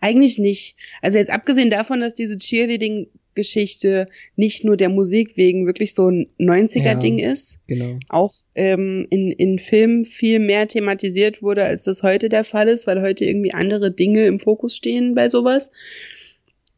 Eigentlich 0.00 0.38
nicht. 0.38 0.76
Also 1.00 1.18
jetzt 1.18 1.30
abgesehen 1.30 1.70
davon, 1.70 2.00
dass 2.00 2.14
diese 2.14 2.36
Cheerleading-Geschichte 2.36 4.08
nicht 4.34 4.64
nur 4.64 4.76
der 4.76 4.88
Musik 4.88 5.36
wegen 5.36 5.66
wirklich 5.66 5.94
so 5.94 6.10
ein 6.10 6.26
90er-Ding 6.38 7.18
ja, 7.18 7.30
ist, 7.30 7.60
genau. 7.66 7.98
auch 8.08 8.34
ähm, 8.54 9.06
in, 9.10 9.30
in 9.30 9.58
Filmen 9.58 10.04
viel 10.04 10.40
mehr 10.40 10.66
thematisiert 10.66 11.42
wurde, 11.42 11.64
als 11.64 11.84
das 11.84 12.02
heute 12.02 12.28
der 12.28 12.44
Fall 12.44 12.68
ist, 12.68 12.86
weil 12.86 13.02
heute 13.02 13.24
irgendwie 13.24 13.54
andere 13.54 13.92
Dinge 13.92 14.26
im 14.26 14.40
Fokus 14.40 14.76
stehen 14.76 15.14
bei 15.14 15.28
sowas 15.28 15.70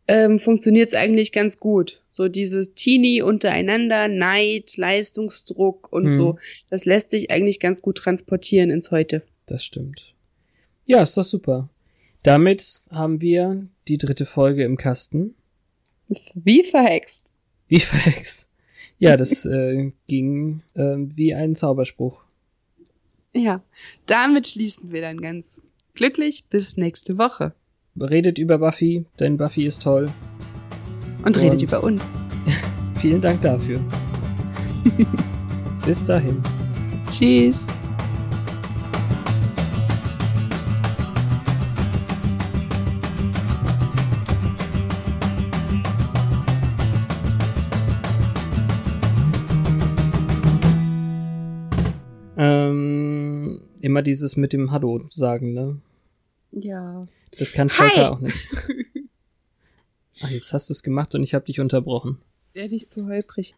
ähm, 0.06 0.38
funktioniert 0.38 0.88
es 0.88 0.94
eigentlich 0.94 1.32
ganz 1.32 1.58
gut. 1.58 2.02
So 2.10 2.28
dieses 2.28 2.74
Teenie 2.74 3.22
untereinander, 3.22 4.08
Neid, 4.08 4.76
Leistungsdruck 4.76 5.92
und 5.92 6.06
hm. 6.06 6.12
so, 6.12 6.38
das 6.70 6.84
lässt 6.84 7.10
sich 7.10 7.30
eigentlich 7.30 7.60
ganz 7.60 7.82
gut 7.82 7.98
transportieren 7.98 8.70
ins 8.70 8.90
Heute. 8.90 9.22
Das 9.46 9.64
stimmt. 9.64 10.14
Ja, 10.86 11.02
ist 11.02 11.16
doch 11.16 11.24
super. 11.24 11.70
Damit 12.22 12.82
haben 12.90 13.20
wir 13.20 13.66
die 13.88 13.98
dritte 13.98 14.26
Folge 14.26 14.64
im 14.64 14.76
Kasten. 14.76 15.34
Wie 16.34 16.62
verhext. 16.62 17.32
Wie 17.68 17.80
verhext. 17.80 18.48
Ja, 18.98 19.16
das 19.16 19.44
äh, 19.44 19.92
ging 20.06 20.62
äh, 20.74 20.96
wie 20.98 21.34
ein 21.34 21.54
Zauberspruch. 21.54 22.24
Ja, 23.34 23.64
damit 24.06 24.46
schließen 24.46 24.92
wir 24.92 25.00
dann 25.00 25.20
ganz 25.20 25.60
glücklich 25.94 26.44
bis 26.48 26.76
nächste 26.76 27.18
Woche 27.18 27.54
redet 28.00 28.38
über 28.38 28.58
Buffy, 28.58 29.06
denn 29.20 29.36
Buffy 29.36 29.64
ist 29.64 29.82
toll. 29.82 30.06
Und, 31.18 31.26
Und 31.26 31.38
redet 31.38 31.62
über 31.62 31.82
uns. 31.82 32.02
vielen 32.96 33.20
Dank 33.20 33.40
dafür. 33.42 33.80
Bis 35.86 36.04
dahin. 36.04 36.42
Tschüss. 37.10 37.66
Ähm, 52.36 53.60
immer 53.80 54.02
dieses 54.02 54.36
mit 54.36 54.52
dem 54.52 54.72
Hallo 54.72 55.02
sagen, 55.10 55.54
ne? 55.54 55.76
Ja. 56.54 57.06
Das 57.38 57.52
kann 57.52 57.68
Volker 57.68 58.12
auch 58.12 58.20
nicht. 58.20 58.48
Ach, 60.22 60.30
jetzt 60.30 60.52
hast 60.52 60.70
du 60.70 60.72
es 60.72 60.82
gemacht 60.82 61.14
und 61.14 61.22
ich 61.22 61.34
habe 61.34 61.44
dich 61.44 61.60
unterbrochen. 61.60 62.20
Ja, 62.54 62.68
nicht 62.68 62.90
zu 62.90 63.06
holprig. 63.06 63.56